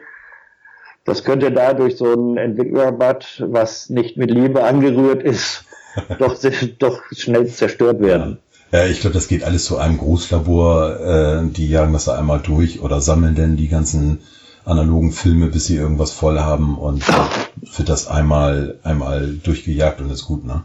Das 1.03 1.25
könnte 1.25 1.51
dadurch 1.51 1.97
so 1.97 2.13
ein 2.13 2.37
Entwicklerbad, 2.37 3.43
was 3.47 3.89
nicht 3.89 4.15
mit 4.15 4.31
Liebe 4.31 4.63
angerührt 4.63 5.23
ist, 5.23 5.65
doch, 6.19 6.37
doch 6.79 7.01
schnell 7.11 7.47
zerstört 7.47 7.99
werden. 7.99 8.37
Ja, 8.71 8.85
ich 8.85 9.01
glaube, 9.01 9.13
das 9.13 9.27
geht 9.27 9.43
alles 9.43 9.65
zu 9.65 9.77
einem 9.77 9.97
Großlabor. 9.97 10.99
Äh, 10.99 11.47
die 11.51 11.69
jagen 11.69 11.93
das 11.93 12.05
da 12.05 12.17
einmal 12.17 12.39
durch 12.39 12.81
oder 12.81 13.01
sammeln 13.01 13.35
denn 13.35 13.57
die 13.57 13.69
ganzen 13.69 14.19
analogen 14.67 15.11
Filme, 15.11 15.47
bis 15.47 15.67
sie 15.67 15.77
irgendwas 15.77 16.11
voll 16.11 16.39
haben 16.39 16.77
und 16.77 17.03
für 17.63 17.83
das 17.83 18.07
einmal, 18.07 18.79
einmal 18.83 19.33
durchgejagt 19.43 20.01
und 20.01 20.11
ist 20.11 20.25
gut, 20.25 20.45
ne? 20.45 20.63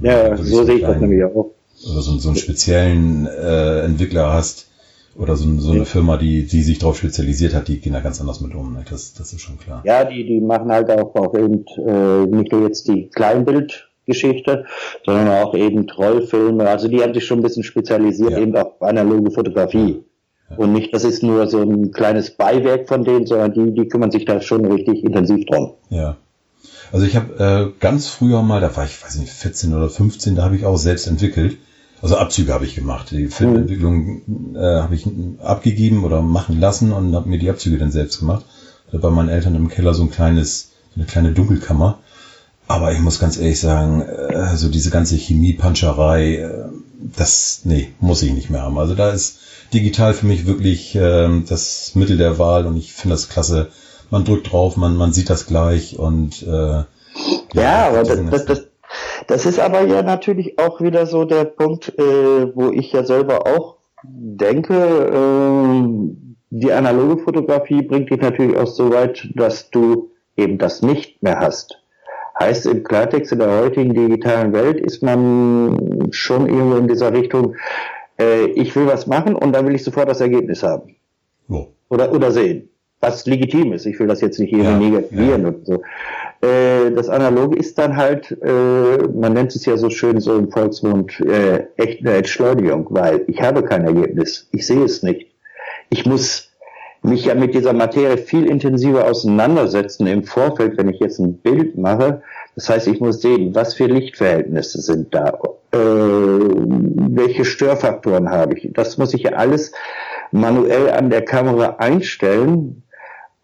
Ja, 0.00 0.36
so, 0.36 0.42
so 0.42 0.64
sehe 0.64 0.76
ich 0.76 0.82
das 0.82 0.98
nämlich 0.98 1.22
auch. 1.24 1.52
Oder 1.90 2.00
so, 2.00 2.18
so 2.18 2.28
einen 2.30 2.38
speziellen 2.38 3.26
äh, 3.26 3.80
Entwickler 3.82 4.32
hast 4.32 4.68
oder 5.16 5.36
so, 5.36 5.48
so 5.58 5.70
eine 5.70 5.80
ja. 5.80 5.84
Firma, 5.84 6.16
die, 6.16 6.46
die 6.46 6.62
sich 6.62 6.78
darauf 6.78 6.96
spezialisiert 6.96 7.54
hat, 7.54 7.68
die 7.68 7.80
gehen 7.80 7.92
da 7.92 8.00
ganz 8.00 8.20
anders 8.20 8.40
mit 8.40 8.54
um. 8.54 8.72
Ne? 8.72 8.84
Das, 8.88 9.12
das 9.14 9.32
ist 9.32 9.42
schon 9.42 9.58
klar. 9.58 9.82
Ja, 9.84 10.04
die, 10.04 10.24
die 10.24 10.40
machen 10.40 10.72
halt 10.72 10.90
auch, 10.90 11.14
auch 11.14 11.34
eben 11.34 11.64
äh, 11.86 12.26
nicht 12.26 12.50
nur 12.50 12.62
jetzt 12.62 12.88
die 12.88 13.08
Kleinbildgeschichte, 13.10 14.64
sondern 15.04 15.28
auch 15.28 15.54
eben 15.54 15.86
Trollfilme. 15.86 16.68
Also 16.68 16.88
die 16.88 17.02
haben 17.02 17.14
sich 17.14 17.26
schon 17.26 17.40
ein 17.40 17.42
bisschen 17.42 17.62
spezialisiert 17.62 18.32
ja. 18.32 18.38
eben 18.38 18.56
auf 18.56 18.80
analoge 18.82 19.30
Fotografie. 19.30 20.02
Und 20.56 20.72
nicht, 20.72 20.92
das 20.94 21.04
ist 21.04 21.22
nur 21.22 21.46
so 21.48 21.60
ein 21.60 21.92
kleines 21.92 22.30
Beiwerk 22.30 22.88
von 22.88 23.04
denen, 23.04 23.26
sondern 23.26 23.52
die, 23.52 23.74
die 23.74 23.88
kümmern 23.88 24.10
sich 24.10 24.24
da 24.24 24.40
schon 24.40 24.64
richtig 24.64 25.04
intensiv 25.04 25.46
drum. 25.46 25.72
Ja. 25.90 26.16
Also 26.92 27.06
ich 27.06 27.16
habe 27.16 27.72
äh, 27.74 27.80
ganz 27.80 28.08
früher 28.08 28.42
mal, 28.42 28.60
da 28.60 28.74
war 28.76 28.84
ich, 28.84 29.02
weiß 29.02 29.16
nicht, 29.16 29.32
14 29.32 29.74
oder 29.74 29.88
15, 29.88 30.36
da 30.36 30.44
habe 30.44 30.56
ich 30.56 30.64
auch 30.64 30.76
selbst 30.76 31.06
entwickelt. 31.06 31.58
Also 32.02 32.16
Abzüge 32.16 32.52
habe 32.52 32.66
ich 32.66 32.74
gemacht. 32.74 33.10
Die 33.10 33.28
Filmentwicklung 33.28 34.54
äh, 34.54 34.58
habe 34.58 34.94
ich 34.94 35.08
abgegeben 35.42 36.04
oder 36.04 36.20
machen 36.20 36.60
lassen 36.60 36.92
und 36.92 37.14
habe 37.14 37.28
mir 37.28 37.38
die 37.38 37.48
Abzüge 37.48 37.78
dann 37.78 37.90
selbst 37.90 38.18
gemacht. 38.18 38.44
Da 38.92 38.98
bei 38.98 39.10
meinen 39.10 39.30
Eltern 39.30 39.54
im 39.54 39.68
Keller 39.68 39.94
so 39.94 40.02
ein 40.02 40.10
kleines, 40.10 40.72
eine 40.96 41.06
kleine 41.06 41.32
Dunkelkammer. 41.32 41.98
Aber 42.68 42.92
ich 42.92 43.00
muss 43.00 43.20
ganz 43.20 43.38
ehrlich 43.38 43.58
sagen, 43.58 44.02
äh, 44.02 44.56
so 44.56 44.68
diese 44.68 44.90
ganze 44.90 45.16
Chemiepanscherei, 45.16 46.36
äh, 46.36 46.64
das, 47.16 47.62
nee, 47.64 47.92
muss 48.00 48.22
ich 48.22 48.32
nicht 48.32 48.50
mehr 48.50 48.62
haben. 48.62 48.78
Also 48.78 48.94
da 48.94 49.10
ist 49.10 49.38
digital 49.72 50.14
für 50.14 50.26
mich 50.26 50.46
wirklich 50.46 50.94
äh, 50.94 51.28
das 51.48 51.94
Mittel 51.94 52.16
der 52.16 52.38
Wahl 52.38 52.66
und 52.66 52.76
ich 52.76 52.92
finde 52.92 53.14
das 53.14 53.28
klasse. 53.28 53.68
Man 54.10 54.24
drückt 54.24 54.52
drauf, 54.52 54.76
man, 54.76 54.96
man 54.96 55.12
sieht 55.12 55.30
das 55.30 55.46
gleich 55.46 55.98
und 55.98 56.42
äh, 56.42 56.46
ja, 56.46 56.86
ja 57.54 57.88
aber 57.88 58.02
das, 58.02 58.20
das, 58.30 58.44
das, 58.44 58.66
das 59.26 59.46
ist 59.46 59.58
aber 59.58 59.82
ja 59.82 60.02
natürlich 60.02 60.58
auch 60.58 60.80
wieder 60.80 61.06
so 61.06 61.24
der 61.24 61.44
Punkt, 61.44 61.98
äh, 61.98 62.54
wo 62.54 62.70
ich 62.70 62.92
ja 62.92 63.04
selber 63.04 63.46
auch 63.46 63.76
denke, 64.02 64.74
äh, 64.74 65.82
die 66.50 66.72
analoge 66.72 67.22
Fotografie 67.22 67.82
bringt 67.82 68.10
dich 68.10 68.20
natürlich 68.20 68.56
auch 68.56 68.66
so 68.66 68.92
weit, 68.92 69.28
dass 69.34 69.70
du 69.70 70.10
eben 70.36 70.58
das 70.58 70.82
nicht 70.82 71.22
mehr 71.22 71.38
hast. 71.38 71.80
Heißt 72.38 72.66
im 72.66 72.82
Klartext 72.82 73.32
in 73.32 73.38
der 73.38 73.60
heutigen 73.60 73.94
digitalen 73.94 74.52
Welt 74.52 74.80
ist 74.80 75.02
man 75.02 76.08
schon 76.10 76.48
irgendwo 76.48 76.76
in 76.76 76.88
dieser 76.88 77.12
Richtung, 77.12 77.54
äh, 78.18 78.46
ich 78.46 78.74
will 78.76 78.86
was 78.86 79.06
machen 79.06 79.34
und 79.34 79.52
dann 79.52 79.66
will 79.66 79.74
ich 79.74 79.84
sofort 79.84 80.08
das 80.08 80.20
Ergebnis 80.20 80.62
haben. 80.62 80.96
Oh. 81.48 81.66
Oder, 81.88 82.12
oder 82.12 82.30
sehen. 82.30 82.68
Was 83.00 83.26
legitim 83.26 83.72
ist. 83.72 83.84
Ich 83.84 83.98
will 83.98 84.06
das 84.06 84.22
jetzt 84.22 84.38
nicht 84.38 84.52
irgendwie 84.52 84.70
ja, 84.70 84.78
negativieren 84.78 85.42
ja. 85.42 85.48
und 85.48 85.66
so. 85.66 85.82
Äh, 86.40 86.90
das 86.92 87.08
Analoge 87.08 87.56
ist 87.56 87.78
dann 87.78 87.96
halt, 87.96 88.30
äh, 88.42 89.08
man 89.08 89.34
nennt 89.34 89.54
es 89.54 89.66
ja 89.66 89.76
so 89.76 89.90
schön 89.90 90.20
so 90.20 90.36
im 90.36 90.50
Volksmund, 90.50 91.20
äh, 91.20 91.66
echt 91.76 92.00
eine 92.00 92.16
Entschleunigung, 92.16 92.86
weil 92.90 93.24
ich 93.26 93.42
habe 93.42 93.62
kein 93.62 93.84
Ergebnis. 93.84 94.48
Ich 94.52 94.66
sehe 94.66 94.84
es 94.84 95.02
nicht. 95.02 95.26
Ich 95.90 96.06
muss 96.06 96.50
mich 97.02 97.26
ja 97.26 97.34
mit 97.34 97.54
dieser 97.54 97.74
Materie 97.74 98.16
viel 98.16 98.46
intensiver 98.46 99.06
auseinandersetzen 99.06 100.06
im 100.06 100.24
Vorfeld, 100.24 100.78
wenn 100.78 100.88
ich 100.88 101.00
jetzt 101.00 101.18
ein 101.18 101.36
Bild 101.36 101.76
mache. 101.76 102.22
Das 102.54 102.70
heißt, 102.70 102.88
ich 102.88 103.00
muss 103.00 103.20
sehen, 103.20 103.54
was 103.54 103.74
für 103.74 103.86
Lichtverhältnisse 103.86 104.80
sind 104.80 105.14
da, 105.14 105.38
äh, 105.74 106.54
welche 107.16 107.44
Störfaktoren 107.44 108.30
habe 108.30 108.58
ich. 108.58 108.70
Das 108.72 108.98
muss 108.98 109.14
ich 109.14 109.22
ja 109.22 109.32
alles 109.32 109.72
manuell 110.30 110.90
an 110.90 111.10
der 111.10 111.24
Kamera 111.24 111.76
einstellen 111.78 112.82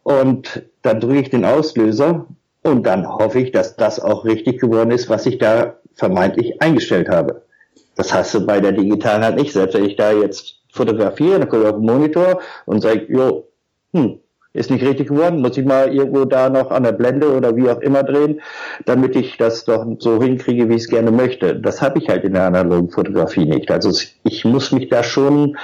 und 0.02 0.62
dann 0.82 1.00
drücke 1.00 1.20
ich 1.20 1.30
den 1.30 1.44
Auslöser 1.44 2.26
und 2.62 2.86
dann 2.86 3.06
hoffe 3.08 3.40
ich, 3.40 3.52
dass 3.52 3.76
das 3.76 4.00
auch 4.00 4.24
richtig 4.24 4.60
geworden 4.60 4.90
ist, 4.90 5.08
was 5.08 5.26
ich 5.26 5.38
da 5.38 5.76
vermeintlich 5.94 6.60
eingestellt 6.62 7.08
habe. 7.08 7.42
Das 7.96 8.12
hast 8.14 8.34
du 8.34 8.46
bei 8.46 8.60
der 8.60 8.72
digitalen 8.72 9.22
halt 9.22 9.36
nicht. 9.36 9.52
Selbst 9.52 9.74
wenn 9.74 9.84
ich 9.84 9.96
da 9.96 10.12
jetzt 10.12 10.60
fotografiere, 10.72 11.38
dann 11.38 11.48
gucke 11.48 11.62
ich 11.62 11.68
auf 11.68 11.76
den 11.76 11.86
Monitor 11.86 12.40
und 12.66 12.80
sage, 12.80 13.06
jo, 13.08 13.48
hm, 13.92 14.20
ist 14.52 14.70
nicht 14.70 14.84
richtig 14.84 15.08
geworden, 15.08 15.40
muss 15.40 15.56
ich 15.56 15.64
mal 15.64 15.94
irgendwo 15.94 16.24
da 16.24 16.50
noch 16.50 16.70
an 16.70 16.82
der 16.82 16.92
Blende 16.92 17.32
oder 17.32 17.54
wie 17.54 17.70
auch 17.70 17.80
immer 17.80 18.02
drehen, 18.02 18.40
damit 18.84 19.14
ich 19.14 19.36
das 19.36 19.64
doch 19.64 19.86
so 20.00 20.20
hinkriege, 20.20 20.68
wie 20.68 20.74
ich 20.74 20.82
es 20.82 20.88
gerne 20.88 21.12
möchte. 21.12 21.54
Das 21.54 21.80
habe 21.80 22.00
ich 22.00 22.08
halt 22.08 22.24
in 22.24 22.32
der 22.32 22.46
analogen 22.46 22.90
Fotografie 22.90 23.44
nicht. 23.44 23.70
Also 23.70 23.92
ich 24.24 24.44
muss 24.44 24.72
mich 24.72 24.88
da 24.88 25.04
schon 25.04 25.56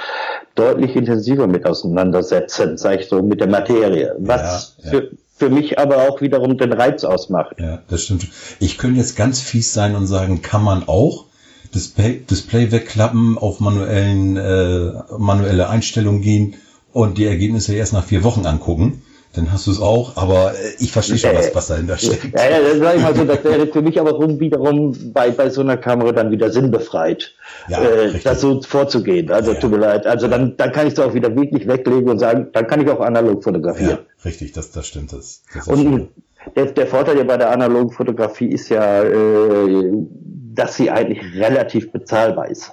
deutlich 0.55 0.95
intensiver 0.95 1.47
mit 1.47 1.65
auseinandersetzen, 1.65 2.77
sage 2.77 3.01
ich 3.01 3.07
so, 3.07 3.21
mit 3.21 3.41
der 3.41 3.49
Materie. 3.49 4.15
Was 4.19 4.77
ja, 4.77 4.85
ja. 4.85 4.89
Für, 4.91 5.09
für 5.35 5.49
mich 5.49 5.77
aber 5.77 6.07
auch 6.07 6.21
wiederum 6.21 6.57
den 6.57 6.71
Reiz 6.71 7.03
ausmacht. 7.03 7.57
Ja, 7.59 7.79
das 7.89 8.03
stimmt. 8.03 8.27
Ich 8.59 8.77
könnte 8.77 8.99
jetzt 8.99 9.17
ganz 9.17 9.41
fies 9.41 9.73
sein 9.73 9.95
und 9.95 10.07
sagen, 10.07 10.41
kann 10.41 10.63
man 10.63 10.87
auch 10.87 11.25
Display, 11.75 12.21
Display 12.29 12.71
wegklappen, 12.71 13.37
auf 13.37 13.59
manuellen, 13.59 14.37
äh, 14.37 14.93
manuelle 15.17 15.69
Einstellungen 15.69 16.21
gehen 16.21 16.55
und 16.93 17.17
die 17.17 17.25
Ergebnisse 17.25 17.75
erst 17.75 17.93
nach 17.93 18.03
vier 18.03 18.23
Wochen 18.23 18.45
angucken. 18.45 19.01
Dann 19.33 19.51
hast 19.51 19.67
du 19.67 19.71
es 19.71 19.79
auch, 19.79 20.17
aber 20.17 20.53
äh, 20.53 20.55
ich 20.79 20.91
verstehe 20.91 21.17
schon, 21.17 21.35
was, 21.35 21.53
was 21.53 21.67
dahinter 21.67 21.97
steckt. 21.97 22.33
Ja, 22.33 22.49
ja, 22.49 22.59
das 22.59 22.79
sag 22.79 22.95
ich 22.95 23.03
mal 23.03 23.15
so, 23.15 23.23
das 23.25 23.43
wäre 23.43 23.67
für 23.67 23.81
mich 23.81 23.99
aber 23.99 24.11
rum, 24.11 24.39
wiederum 24.39 24.95
bei, 25.13 25.29
bei 25.29 25.49
so 25.49 25.61
einer 25.61 25.77
Kamera 25.77 26.11
dann 26.11 26.31
wieder 26.31 26.49
sinnbefreit, 26.49 27.35
ja, 27.67 27.83
äh, 27.83 28.19
das 28.23 28.41
so 28.41 28.61
vorzugehen. 28.61 29.29
Also 29.29 29.51
ja, 29.53 29.59
tut 29.59 29.71
mir 29.71 29.77
leid. 29.77 30.07
Also 30.07 30.27
dann, 30.27 30.57
dann 30.57 30.71
kann 30.71 30.87
ich 30.87 30.93
es 30.93 30.99
auch 30.99 31.13
wieder 31.13 31.35
wirklich 31.35 31.67
weglegen 31.67 32.09
und 32.09 32.19
sagen, 32.19 32.47
dann 32.53 32.65
kann 32.67 32.81
ich 32.81 32.89
auch 32.89 33.01
analog 33.01 33.43
fotografieren. 33.43 33.99
Ja, 33.99 34.25
richtig, 34.25 34.53
das, 34.53 34.71
das 34.71 34.87
stimmt. 34.87 35.13
Das, 35.13 35.43
das 35.53 35.67
und 35.67 36.09
der, 36.55 36.65
der 36.67 36.87
Vorteil 36.87 37.17
ja 37.17 37.23
bei 37.23 37.37
der 37.37 37.51
analogen 37.51 37.91
Fotografie 37.91 38.47
ist 38.47 38.69
ja, 38.69 39.03
äh, 39.03 39.91
dass 40.55 40.77
sie 40.77 40.89
eigentlich 40.89 41.21
relativ 41.35 41.91
bezahlbar 41.91 42.49
ist. 42.49 42.71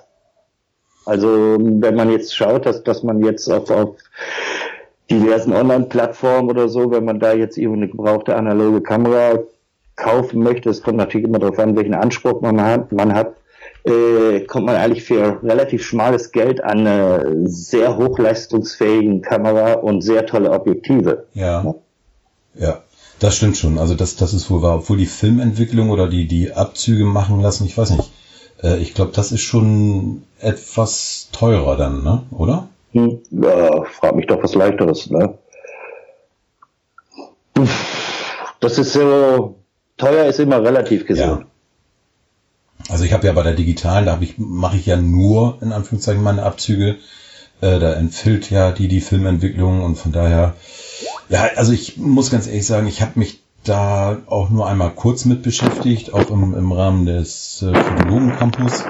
Also 1.04 1.58
wenn 1.58 1.94
man 1.94 2.10
jetzt 2.10 2.34
schaut, 2.34 2.66
dass, 2.66 2.82
dass 2.82 3.02
man 3.02 3.22
jetzt 3.24 3.48
auf, 3.48 3.70
auf 3.70 3.96
diversen 5.10 5.52
Online-Plattformen 5.52 6.50
oder 6.50 6.68
so, 6.68 6.90
wenn 6.90 7.04
man 7.04 7.20
da 7.20 7.32
jetzt 7.34 7.58
eben 7.58 7.74
eine 7.74 7.88
gebrauchte 7.88 8.36
analoge 8.36 8.80
Kamera 8.80 9.40
kaufen 9.96 10.42
möchte, 10.42 10.70
es 10.70 10.82
kommt 10.82 10.96
natürlich 10.96 11.26
immer 11.26 11.38
darauf 11.38 11.58
an, 11.58 11.76
welchen 11.76 11.94
Anspruch 11.94 12.40
man 12.40 12.60
hat, 12.60 12.90
man 12.92 13.14
hat 13.14 13.34
äh, 13.84 14.40
kommt 14.40 14.66
man 14.66 14.76
eigentlich 14.76 15.04
für 15.04 15.42
relativ 15.42 15.84
schmales 15.84 16.32
Geld 16.32 16.62
an 16.64 16.86
eine 16.86 17.46
sehr 17.46 17.96
hochleistungsfähigen 17.96 19.20
Kamera 19.22 19.74
und 19.74 20.00
sehr 20.00 20.26
tolle 20.26 20.50
Objektive. 20.50 21.26
Ja. 21.34 21.74
Ja. 22.54 22.82
Das 23.20 23.36
stimmt 23.36 23.56
schon. 23.56 23.78
Also 23.78 23.94
das, 23.94 24.16
das 24.16 24.34
ist 24.34 24.50
wohl 24.50 24.62
wahr. 24.62 24.76
Obwohl 24.76 24.96
die 24.96 25.06
Filmentwicklung 25.06 25.90
oder 25.90 26.08
die, 26.08 26.26
die 26.26 26.52
Abzüge 26.52 27.04
machen 27.04 27.40
lassen, 27.40 27.64
ich 27.66 27.78
weiß 27.78 27.90
nicht. 27.90 28.10
Äh, 28.62 28.78
ich 28.78 28.94
glaube, 28.94 29.12
das 29.14 29.32
ist 29.32 29.42
schon 29.42 30.22
etwas 30.38 31.28
teurer 31.32 31.76
dann, 31.76 32.02
ne? 32.02 32.22
Oder? 32.30 32.68
Hm, 32.92 33.20
ja, 33.30 33.84
frag 33.84 34.14
mich 34.14 34.26
doch 34.26 34.42
was 34.42 34.54
leichteres, 34.54 35.10
ne? 35.10 35.38
Das 38.60 38.78
ist 38.78 38.92
so, 38.92 39.56
teuer 39.96 40.26
ist 40.26 40.40
immer 40.40 40.62
relativ 40.62 41.06
gesehen. 41.06 41.28
Ja. 41.28 41.46
Also 42.88 43.04
ich 43.04 43.12
habe 43.12 43.26
ja 43.26 43.32
bei 43.32 43.42
der 43.42 43.54
digitalen, 43.54 44.06
da 44.06 44.18
ich, 44.20 44.38
mache 44.38 44.76
ich 44.76 44.86
ja 44.86 44.96
nur 44.96 45.58
in 45.60 45.72
Anführungszeichen 45.72 46.22
meine 46.22 46.42
Abzüge. 46.42 46.96
Äh, 47.60 47.78
da 47.78 47.94
entfüllt 47.94 48.50
ja 48.50 48.72
die 48.72 48.88
die 48.88 49.00
Filmentwicklung 49.00 49.82
und 49.82 49.96
von 49.96 50.12
daher, 50.12 50.54
ja, 51.28 51.48
also 51.56 51.72
ich 51.72 51.96
muss 51.96 52.30
ganz 52.30 52.46
ehrlich 52.46 52.66
sagen, 52.66 52.86
ich 52.86 53.00
habe 53.00 53.18
mich 53.18 53.43
da 53.64 54.18
auch 54.26 54.50
nur 54.50 54.66
einmal 54.66 54.90
kurz 54.90 55.24
mit 55.24 55.42
beschäftigt, 55.42 56.12
auch 56.12 56.30
im, 56.30 56.54
im 56.54 56.72
Rahmen 56.72 57.06
des 57.06 57.62
äh, 57.62 57.74
Fotologen 57.74 58.36
Campus. 58.36 58.84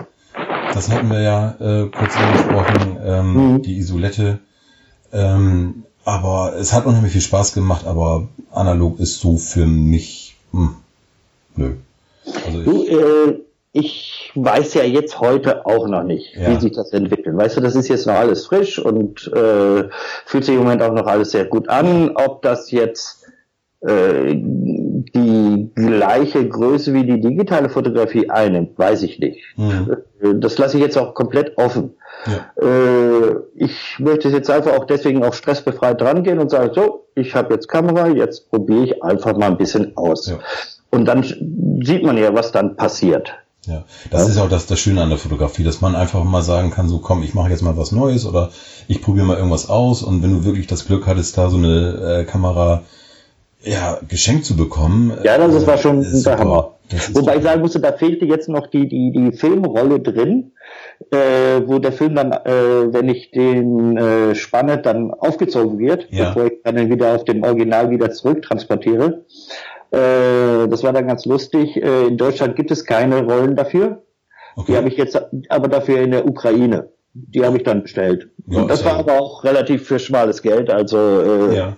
Das 0.73 0.91
hatten 0.91 1.09
wir 1.09 1.21
ja 1.21 1.55
äh, 1.61 1.89
kurz 1.89 2.17
angesprochen, 2.17 2.99
ähm, 3.05 3.53
mhm. 3.53 3.63
die 3.63 3.79
Isolette. 3.79 4.41
Ähm, 5.13 5.85
aber 6.05 6.55
es 6.59 6.73
hat 6.73 6.87
unheimlich 6.87 7.13
viel 7.13 7.21
Spaß 7.21 7.55
gemacht, 7.55 7.87
aber 7.87 8.29
analog 8.51 8.99
ist 8.99 9.21
so 9.21 9.37
für 9.37 9.67
mich, 9.67 10.37
hm, 10.53 10.75
nö. 11.57 11.75
Also 12.45 12.59
ich, 12.61 12.65
du, 12.65 12.83
äh, 12.85 13.41
ich 13.73 14.33
weiß 14.35 14.75
ja 14.75 14.85
jetzt 14.85 15.21
heute 15.21 15.67
auch 15.67 15.87
noch 15.87 16.03
nicht, 16.03 16.35
ja. 16.37 16.51
wie 16.51 16.61
sich 16.61 16.73
das 16.73 16.93
entwickelt. 16.93 17.37
Weißt 17.37 17.57
du, 17.57 17.61
das 17.61 17.75
ist 17.75 17.89
jetzt 17.89 18.07
noch 18.07 18.15
alles 18.15 18.47
frisch 18.47 18.79
und 18.79 19.31
äh, 19.33 19.89
fühlt 20.27 20.45
sich 20.45 20.55
im 20.55 20.63
Moment 20.63 20.83
auch 20.83 20.93
noch 20.93 21.07
alles 21.07 21.31
sehr 21.31 21.45
gut 21.45 21.69
an. 21.69 22.11
Ob 22.15 22.43
das 22.43 22.71
jetzt 22.71 23.24
äh, 23.87 24.35
die 24.35 25.71
gleiche 25.75 26.49
Größe 26.49 26.95
wie 26.95 27.05
die 27.05 27.21
digitale 27.21 27.69
Fotografie 27.69 28.31
einnimmt, 28.31 28.79
weiß 28.79 29.03
ich 29.03 29.19
nicht. 29.19 29.41
Mhm. 29.57 29.97
Äh, 30.21 30.35
das 30.37 30.57
lasse 30.59 30.79
ich 30.79 30.83
jetzt 30.83 30.97
auch 30.97 31.15
komplett 31.15 31.59
offen. 31.59 31.95
Ja. 32.27 32.67
Äh, 32.67 33.37
ich 33.55 33.99
möchte 33.99 34.29
jetzt 34.31 34.51
einfach 34.51 34.73
auch 34.73 34.87
deswegen 34.87 35.23
auch 35.25 35.35
stressbefreit 35.35 36.01
rangehen 36.01 36.39
und 36.39 36.51
sagen, 36.51 36.71
so, 36.75 37.07
ich 37.15 37.35
habe 37.35 37.53
jetzt 37.53 37.69
Kamera, 37.69 38.09
jetzt 38.09 38.49
probiere 38.51 38.85
ich 38.85 39.03
einfach 39.05 39.37
mal 39.37 39.51
ein 39.51 39.59
bisschen 39.59 39.97
aus. 39.97 40.29
Ja. 40.29 40.39
Und 40.91 41.05
dann 41.05 41.23
sieht 41.23 42.05
man 42.05 42.17
ja, 42.17 42.35
was 42.35 42.53
dann 42.53 42.77
passiert. 42.77 43.35
Ja, 43.67 43.85
das 44.11 44.23
ja. 44.23 44.29
ist 44.29 44.39
auch 44.39 44.49
das, 44.49 44.67
das 44.67 44.79
Schöne 44.79 45.03
an 45.03 45.09
der 45.09 45.19
Fotografie, 45.19 45.65
dass 45.65 45.81
man 45.81 45.95
einfach 45.95 46.23
mal 46.25 46.43
sagen 46.43 46.71
kann, 46.71 46.89
so 46.89 46.99
komm, 46.99 47.23
ich 47.23 47.35
mache 47.35 47.51
jetzt 47.51 47.63
mal 47.63 47.77
was 47.77 47.93
Neues 47.93 48.27
oder 48.27 48.51
ich 48.89 49.03
probiere 49.03 49.27
mal 49.27 49.37
irgendwas 49.37 49.69
aus 49.69 50.03
und 50.03 50.23
wenn 50.23 50.33
du 50.33 50.45
wirklich 50.45 50.67
das 50.67 50.87
Glück 50.87 51.07
hattest, 51.07 51.39
da 51.39 51.49
so 51.49 51.57
eine 51.57 52.21
äh, 52.21 52.25
Kamera 52.25 52.83
ja, 53.65 53.99
geschenkt 54.09 54.45
zu 54.45 54.57
bekommen. 54.57 55.13
Ja, 55.23 55.39
das 55.39 55.55
ist, 55.55 55.67
war 55.67 55.79
schon 55.79 56.03
ist 56.03 56.25
der 56.25 56.39
Hammer. 56.39 56.75
Wobei 57.13 57.37
ich 57.37 57.43
sagen 57.43 57.63
musste, 57.63 57.81
da 57.81 57.93
fehlte 57.93 58.27
jetzt 58.27 58.49
noch 58.49 58.67
die, 58.67 58.87
die, 58.89 59.11
die 59.11 59.33
Filmrolle 59.33 60.01
drin, 60.01 60.53
äh, 61.11 61.63
wo 61.65 61.79
der 61.79 61.93
Film 61.93 62.15
dann, 62.15 62.33
äh, 62.33 62.93
wenn 62.93 63.09
ich 63.09 63.31
den 63.31 63.97
äh, 63.97 64.35
spanne, 64.35 64.79
dann 64.79 65.11
aufgezogen 65.11 65.79
wird, 65.79 66.07
ja. 66.11 66.29
bevor 66.29 66.47
ich 66.47 66.63
dann 66.63 66.91
wieder 66.91 67.15
auf 67.15 67.25
dem 67.25 67.43
Original 67.43 67.91
wieder 67.91 68.11
zurücktransportiere. 68.11 69.25
Äh, 69.91 70.69
das 70.69 70.83
war 70.83 70.93
dann 70.93 71.07
ganz 71.07 71.25
lustig. 71.25 71.77
Äh, 71.77 72.07
in 72.09 72.19
Deutschland 72.19 72.57
gibt 72.57 72.71
es 72.71 72.85
keine 72.85 73.25
Rollen 73.25 73.57
dafür. 73.57 74.03
Okay. 74.57 74.73
Die 74.73 74.77
habe 74.77 74.89
ich 74.89 74.97
jetzt 74.97 75.21
aber 75.49 75.69
dafür 75.69 76.01
in 76.01 76.11
der 76.11 76.27
Ukraine. 76.27 76.91
Die 77.15 77.45
habe 77.45 77.57
ich 77.57 77.63
dann 77.63 77.83
bestellt. 77.83 78.29
Ja, 78.47 78.63
Und 78.63 78.71
das 78.71 78.85
war 78.85 78.97
aber 78.97 79.21
auch 79.21 79.45
relativ 79.45 79.87
für 79.87 79.99
schmales 79.99 80.43
Geld. 80.43 80.69
Also 80.71 80.99
äh, 80.99 81.57
ja. 81.57 81.77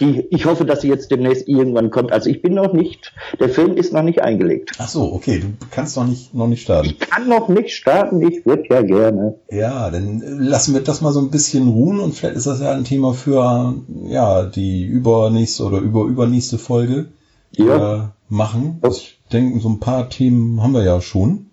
Die, 0.00 0.26
ich 0.30 0.44
hoffe, 0.46 0.64
dass 0.64 0.80
sie 0.82 0.88
jetzt 0.88 1.10
demnächst 1.10 1.48
irgendwann 1.48 1.90
kommt. 1.90 2.12
Also 2.12 2.30
ich 2.30 2.40
bin 2.42 2.54
noch 2.54 2.72
nicht, 2.72 3.12
der 3.40 3.48
Film 3.48 3.76
ist 3.76 3.92
noch 3.92 4.02
nicht 4.02 4.22
eingelegt. 4.22 4.72
Ach 4.78 4.88
so, 4.88 5.12
okay, 5.12 5.40
du 5.40 5.66
kannst 5.70 5.96
noch 5.96 6.06
nicht, 6.06 6.34
noch 6.34 6.46
nicht 6.46 6.62
starten. 6.62 6.88
Ich 6.90 6.98
kann 7.00 7.28
noch 7.28 7.48
nicht 7.48 7.74
starten, 7.74 8.20
ich 8.22 8.46
würde 8.46 8.64
ja 8.70 8.82
gerne. 8.82 9.34
Ja, 9.50 9.90
dann 9.90 10.22
lassen 10.38 10.74
wir 10.74 10.82
das 10.82 11.00
mal 11.00 11.12
so 11.12 11.20
ein 11.20 11.30
bisschen 11.30 11.68
ruhen 11.68 12.00
und 12.00 12.14
vielleicht 12.14 12.36
ist 12.36 12.46
das 12.46 12.60
ja 12.60 12.72
ein 12.72 12.84
Thema 12.84 13.12
für 13.14 13.74
ja 14.06 14.44
die 14.44 14.84
übernächste 14.84 15.64
oder 15.64 15.78
überübernächste 15.78 16.58
Folge 16.58 17.06
Ja. 17.52 17.94
äh, 18.04 18.08
machen. 18.28 18.80
Ich 18.90 19.18
denke, 19.32 19.58
so 19.60 19.68
ein 19.68 19.80
paar 19.80 20.08
Themen 20.10 20.62
haben 20.62 20.72
wir 20.74 20.84
ja 20.84 21.00
schon. 21.00 21.46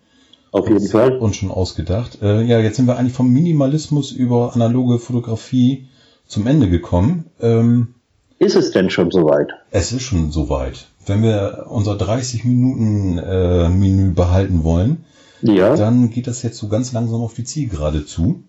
Auf 0.51 0.69
jeden 0.69 0.87
Fall. 0.87 1.17
uns 1.17 1.35
schon 1.35 1.51
ausgedacht. 1.51 2.19
Äh, 2.21 2.43
ja, 2.43 2.59
jetzt 2.59 2.77
sind 2.77 2.85
wir 2.87 2.97
eigentlich 2.97 3.11
vom 3.13 3.29
Minimalismus 3.29 4.11
über 4.13 4.55
analoge 4.55 4.99
Fotografie 4.99 5.87
zum 6.27 6.47
Ende 6.47 6.69
gekommen. 6.69 7.25
Ähm, 7.41 7.95
Ist 8.39 8.55
es 8.55 8.71
denn 8.71 8.89
schon 8.89 9.11
soweit? 9.11 9.49
es 9.71 9.91
ist 9.91 10.03
schon 10.03 10.31
soweit. 10.31 10.87
Wenn 11.05 11.21
wir 11.23 11.67
unser 11.69 11.95
30 11.97 12.43
Minuten 12.45 13.17
äh, 13.17 13.69
Menü 13.69 14.11
behalten 14.13 14.63
wollen, 14.63 15.05
Ja. 15.41 15.75
dann 15.75 16.09
geht 16.09 16.27
das 16.27 16.41
jetzt 16.43 16.57
so 16.57 16.67
ganz 16.67 16.91
langsam 16.93 17.21
auf 17.21 17.33
die 17.33 17.43
Zielgerade 17.43 18.05
zu. 18.05 18.43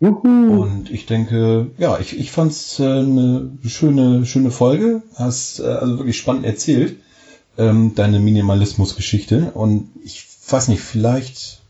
Juhu. 0.00 0.62
Und 0.62 0.90
ich 0.90 1.06
denke, 1.06 1.70
ja, 1.78 1.98
ich, 1.98 2.16
ich 2.18 2.30
fand 2.30 2.52
es 2.52 2.78
äh, 2.78 2.84
eine 2.84 3.50
schöne, 3.66 4.24
schöne 4.26 4.50
Folge. 4.52 5.02
Hast 5.16 5.58
äh, 5.60 5.64
also 5.64 5.98
wirklich 5.98 6.16
spannend 6.18 6.44
erzählt, 6.44 6.96
ähm, 7.56 7.94
deine 7.96 8.20
Minimalismus-Geschichte. 8.20 9.50
Und 9.54 9.88
ich 10.04 10.24
weiß 10.48 10.68
nicht, 10.68 10.80
vielleicht, 10.82 11.60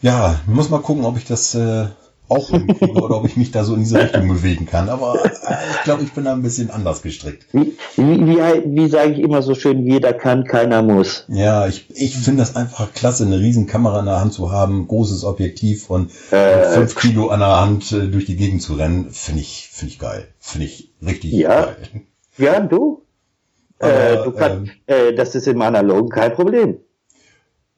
ja, 0.00 0.40
ich 0.46 0.54
muss 0.54 0.70
mal 0.70 0.80
gucken, 0.80 1.04
ob 1.04 1.16
ich 1.16 1.24
das 1.24 1.54
äh, 1.56 1.86
auch 2.32 2.48
hinkriege 2.50 2.92
oder 3.00 3.18
ob 3.18 3.26
ich 3.26 3.36
mich 3.36 3.50
da 3.52 3.62
so 3.64 3.74
in 3.74 3.80
diese 3.80 3.98
Richtung 4.00 4.26
bewegen 4.28 4.66
kann. 4.66 4.88
Aber 4.88 5.24
äh, 5.24 5.28
ich 5.72 5.82
glaube, 5.84 6.02
ich 6.02 6.12
bin 6.12 6.24
da 6.24 6.32
ein 6.32 6.42
bisschen 6.42 6.70
anders 6.70 7.02
gestrickt. 7.02 7.46
Wie, 7.52 7.76
wie, 7.96 8.36
wie, 8.36 8.88
sage 8.88 9.12
ich 9.12 9.18
immer 9.20 9.42
so 9.42 9.54
schön, 9.54 9.86
jeder 9.86 10.12
kann, 10.12 10.44
keiner 10.44 10.82
muss. 10.82 11.24
Ja, 11.28 11.66
ich, 11.66 11.86
ich 11.94 12.16
finde 12.16 12.40
das 12.42 12.56
einfach 12.56 12.92
klasse, 12.92 13.24
eine 13.24 13.38
riesen 13.38 13.66
Kamera 13.66 14.00
in 14.00 14.06
der 14.06 14.20
Hand 14.20 14.32
zu 14.32 14.50
haben, 14.50 14.88
großes 14.88 15.24
Objektiv 15.24 15.90
und 15.90 16.10
Äh, 16.30 16.70
fünf 16.72 16.94
Kilo 16.96 17.28
an 17.28 17.40
der 17.40 17.60
Hand 17.60 17.92
äh, 17.92 18.08
durch 18.08 18.24
die 18.24 18.36
Gegend 18.36 18.62
zu 18.62 18.74
rennen, 18.74 19.10
finde 19.10 19.40
ich, 19.42 19.68
finde 19.72 19.92
ich 19.92 19.98
geil. 19.98 20.28
Finde 20.38 20.66
ich 20.66 20.90
richtig 21.04 21.32
Ja. 21.32 21.66
geil. 21.66 21.76
Ja, 22.38 22.60
du? 22.60 23.02
äh, 23.78 23.86
Aber, 24.16 24.24
du 24.24 24.32
kannst, 24.32 24.72
äh, 24.86 25.12
das 25.14 25.34
ist 25.34 25.46
im 25.48 25.60
Analogen 25.60 26.08
kein 26.08 26.32
Problem. 26.32 26.78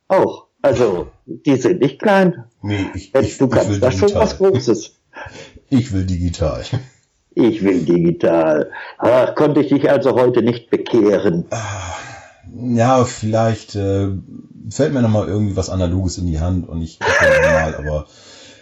Auch. 0.08 0.46
Also, 0.62 1.08
die 1.26 1.56
sind 1.56 1.80
nicht 1.80 1.98
klein. 2.00 2.44
Nee, 2.66 2.87
ich, 2.94 3.14
Äh, 3.14 3.20
ich, 3.20 3.37
du 3.38 3.44
ich 3.46 3.50
will 3.53 3.59
kannst 3.59 3.83
da 3.83 3.90
schon 3.92 4.14
was 4.14 4.31
digital. 4.38 4.53
Großes. 4.53 4.92
Ich 5.70 5.92
will 5.92 6.05
digital. 6.05 6.62
Ich 7.35 7.62
will 7.64 7.85
digital. 7.85 8.70
Ach, 8.98 9.35
konnte 9.35 9.61
ich 9.61 9.68
dich 9.68 9.90
also 9.90 10.12
heute 10.14 10.42
nicht 10.42 10.70
bekehren. 10.70 11.46
Ja, 12.55 13.05
vielleicht 13.05 13.74
äh, 13.74 14.09
fällt 14.70 14.92
mir 14.92 15.03
noch 15.03 15.09
mal 15.11 15.27
irgendwie 15.27 15.57
was 15.57 15.70
Analoges 15.70 16.18
in 16.18 16.27
die 16.27 16.38
Hand 16.38 16.68
und 16.68 16.81
ich 16.83 17.00
mal, 17.00 17.74
aber 17.74 18.07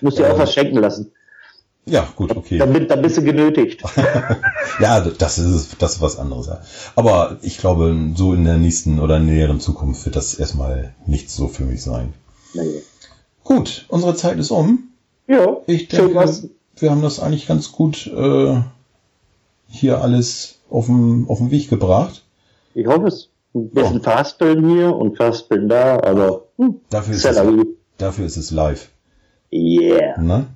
Musst 0.00 0.18
dir 0.18 0.26
Äh, 0.26 0.30
auch 0.30 0.38
was 0.38 0.54
schenken 0.54 0.78
lassen. 0.78 1.12
ja, 1.84 2.08
gut, 2.16 2.34
okay. 2.36 2.58
Dann, 2.58 2.72
bin- 2.72 2.88
dann 2.88 3.02
bist 3.02 3.16
du 3.18 3.22
genötigt. 3.22 3.82
Ja, 4.80 5.00
das 5.00 5.38
ist, 5.38 5.76
das 5.82 5.94
ist 5.96 6.00
was 6.00 6.18
anderes. 6.18 6.46
Ja. 6.46 6.60
Aber 6.96 7.36
ich 7.42 7.58
glaube, 7.58 7.94
so 8.16 8.32
in 8.32 8.44
der 8.46 8.56
nächsten 8.56 9.00
oder 9.00 9.18
näheren 9.18 9.60
Zukunft 9.60 10.04
wird 10.06 10.16
das 10.16 10.34
erstmal 10.34 10.94
nichts 11.06 11.36
so 11.36 11.48
für 11.48 11.64
mich 11.64 11.82
sein. 11.82 12.14
Nee. 12.54 12.82
Gut, 13.44 13.86
unsere 13.88 14.14
Zeit 14.14 14.38
ist 14.38 14.50
um. 14.50 14.90
Ja, 15.26 15.58
Ich 15.66 15.88
denke, 15.88 16.50
wir 16.76 16.90
haben 16.90 17.02
das 17.02 17.20
eigentlich 17.20 17.46
ganz 17.46 17.72
gut 17.72 18.06
äh, 18.06 18.60
hier 19.68 20.02
alles 20.02 20.58
auf 20.70 20.86
den, 20.86 21.26
auf 21.28 21.38
den 21.38 21.50
Weg 21.50 21.68
gebracht. 21.70 22.22
Ich 22.74 22.86
hoffe 22.86 23.06
es. 23.06 23.28
Ein 23.54 23.68
bisschen 23.68 24.00
Fastbillen 24.00 24.66
hier 24.66 24.96
und 24.96 25.16
Fastbillen 25.18 25.68
da, 25.68 25.96
aber 26.02 26.44
hm, 26.56 26.80
Dafür 26.88 27.14
ist, 27.14 27.24
es, 27.26 27.66
dafür 27.98 28.24
ist 28.24 28.38
es 28.38 28.50
live. 28.50 28.88
Yeah. 29.52 30.18
Ne? 30.18 30.46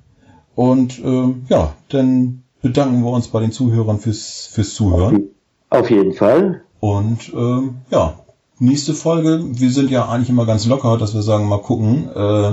Und 0.55 0.97
äh, 0.97 1.35
ja, 1.49 1.75
dann 1.89 2.41
bedanken 2.63 3.03
wir 3.03 3.11
uns 3.11 3.27
bei 3.27 3.39
den 3.39 3.51
Zuhörern 3.51 3.99
fürs, 3.99 4.49
fürs 4.51 4.73
Zuhören. 4.73 5.29
Auf 5.69 5.91
jeden 5.91 6.13
Fall. 6.13 6.63
Und 6.79 7.31
ähm, 7.35 7.75
ja, 7.91 8.19
nächste 8.57 8.95
Folge. 8.95 9.43
Wir 9.43 9.69
sind 9.69 9.91
ja 9.91 10.09
eigentlich 10.09 10.29
immer 10.29 10.47
ganz 10.47 10.65
locker, 10.65 10.97
dass 10.97 11.13
wir 11.13 11.21
sagen, 11.21 11.47
mal 11.47 11.61
gucken, 11.61 12.09
äh, 12.15 12.51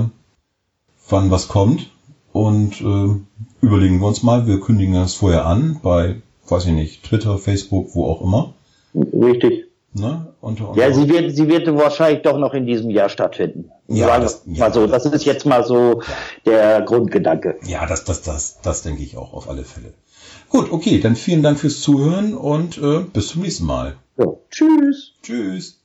wann 1.09 1.31
was 1.31 1.47
kommt. 1.47 1.89
Und 2.31 2.81
äh, 2.81 3.15
überlegen 3.65 3.99
wir 3.99 4.07
uns 4.07 4.23
mal. 4.23 4.45
Wir 4.47 4.59
kündigen 4.59 4.93
das 4.95 5.13
vorher 5.15 5.45
an 5.45 5.79
bei, 5.81 6.21
weiß 6.49 6.65
ich 6.65 6.73
nicht, 6.73 7.03
Twitter, 7.03 7.37
Facebook, 7.37 7.95
wo 7.95 8.05
auch 8.05 8.21
immer. 8.21 8.53
Richtig. 8.93 9.65
Ne? 9.93 10.27
Unter 10.41 10.73
Ja, 10.75 10.87
unserer- 10.87 10.93
sie 10.93 11.09
wird, 11.09 11.35
sie 11.35 11.47
wird 11.47 11.67
wahrscheinlich 11.77 12.21
doch 12.23 12.37
noch 12.37 12.53
in 12.53 12.65
diesem 12.65 12.89
Jahr 12.89 13.07
stattfinden. 13.07 13.71
Ja, 13.87 14.07
Sagen 14.07 14.23
das- 14.23 14.41
ja. 14.45 14.59
mal 14.65 14.73
so. 14.73 14.87
Das 14.87 15.05
ist 15.05 15.23
jetzt 15.23 15.45
mal 15.45 15.63
so 15.65 16.01
der 16.45 16.81
Grundgedanke. 16.81 17.55
ja, 17.65 17.85
das, 17.85 18.03
das, 18.03 18.21
das, 18.21 18.59
das 18.61 18.81
denke 18.81 19.03
ich 19.03 19.15
auch 19.15 19.31
auf 19.33 19.47
alle 19.49 19.63
Fälle. 19.63 19.93
Gut, 20.49 20.71
okay, 20.71 20.99
dann 20.99 21.15
vielen 21.15 21.41
Dank 21.43 21.59
fürs 21.59 21.79
Zuhören 21.81 22.33
und 22.35 22.77
äh, 22.77 22.99
bis 23.13 23.29
zum 23.29 23.41
nächsten 23.43 23.65
Mal. 23.65 23.95
So. 24.17 24.41
Tschüss. 24.51 25.13
Tschüss. 25.23 25.79